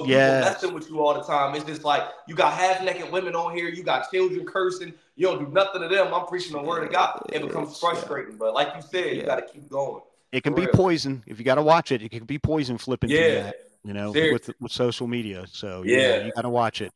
[0.00, 1.54] people messing with you all the time.
[1.54, 5.26] It's just like you got half naked women on here, you got children cursing, you
[5.26, 6.12] don't do nothing to them.
[6.12, 7.22] I'm preaching the word of God.
[7.32, 8.32] It becomes frustrating.
[8.32, 8.38] Yeah.
[8.38, 9.12] But like you said, yeah.
[9.12, 10.02] you gotta keep going.
[10.32, 10.72] It can be real.
[10.72, 11.22] poison.
[11.26, 13.42] If you gotta watch it, it can be poison flipping yeah.
[13.42, 15.44] that, you know, with with social media.
[15.48, 16.92] So yeah, yeah you gotta watch it.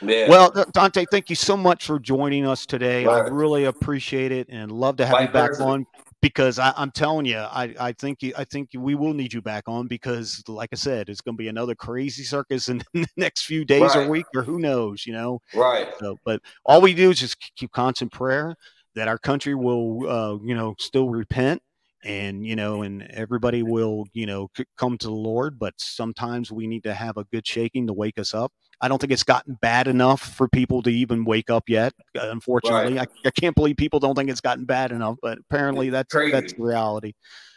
[0.00, 0.28] Yeah.
[0.28, 3.06] Well, Dante, thank you so much for joining us today.
[3.06, 3.24] Right.
[3.24, 5.86] I really appreciate it and love to have you back on.
[6.22, 9.64] Because I, am telling you, I, I think I think we will need you back
[9.66, 13.42] on because, like I said, it's going to be another crazy circus in the next
[13.42, 14.06] few days right.
[14.06, 15.40] or week or who knows, you know.
[15.52, 15.88] Right.
[15.98, 18.54] So, but all we do is just keep constant prayer
[18.94, 21.60] that our country will, uh, you know, still repent
[22.04, 26.66] and you know and everybody will you know come to the lord but sometimes we
[26.66, 28.52] need to have a good shaking to wake us up
[28.82, 32.30] i don't think it's gotten bad enough for people to even wake up yet uh,
[32.30, 33.08] unfortunately right.
[33.24, 36.52] I, I, can't believe people don't think it's gotten bad enough but apparently that's that's
[36.52, 37.14] the reality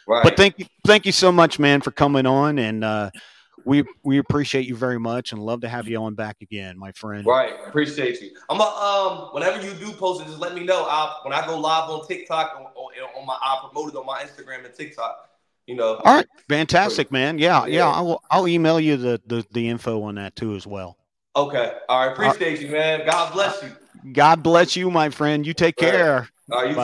[0.08, 0.22] right.
[0.22, 3.10] but thank you thank you so much man for coming on and uh
[3.66, 6.92] we we appreciate you very much and love to have you on back again, my
[6.92, 7.26] friend.
[7.26, 8.30] Right, appreciate you.
[8.48, 10.84] I'm a, um whenever you do post it, just let me know.
[10.84, 14.06] I when I go live on TikTok on, on, on my I promote it on
[14.06, 15.28] my Instagram and TikTok.
[15.66, 15.96] You know.
[15.96, 17.38] All right, fantastic, man.
[17.38, 17.78] Yeah, yeah.
[17.78, 20.96] yeah I'll I'll email you the, the the info on that too as well.
[21.36, 21.72] Okay.
[21.88, 22.08] All right.
[22.08, 22.60] Uh, Appreciate All right.
[22.62, 23.06] you, man.
[23.06, 23.70] God bless you.
[24.12, 25.46] God bless you, my friend.
[25.46, 26.28] You take care.
[26.50, 26.68] All right.
[26.70, 26.80] You too.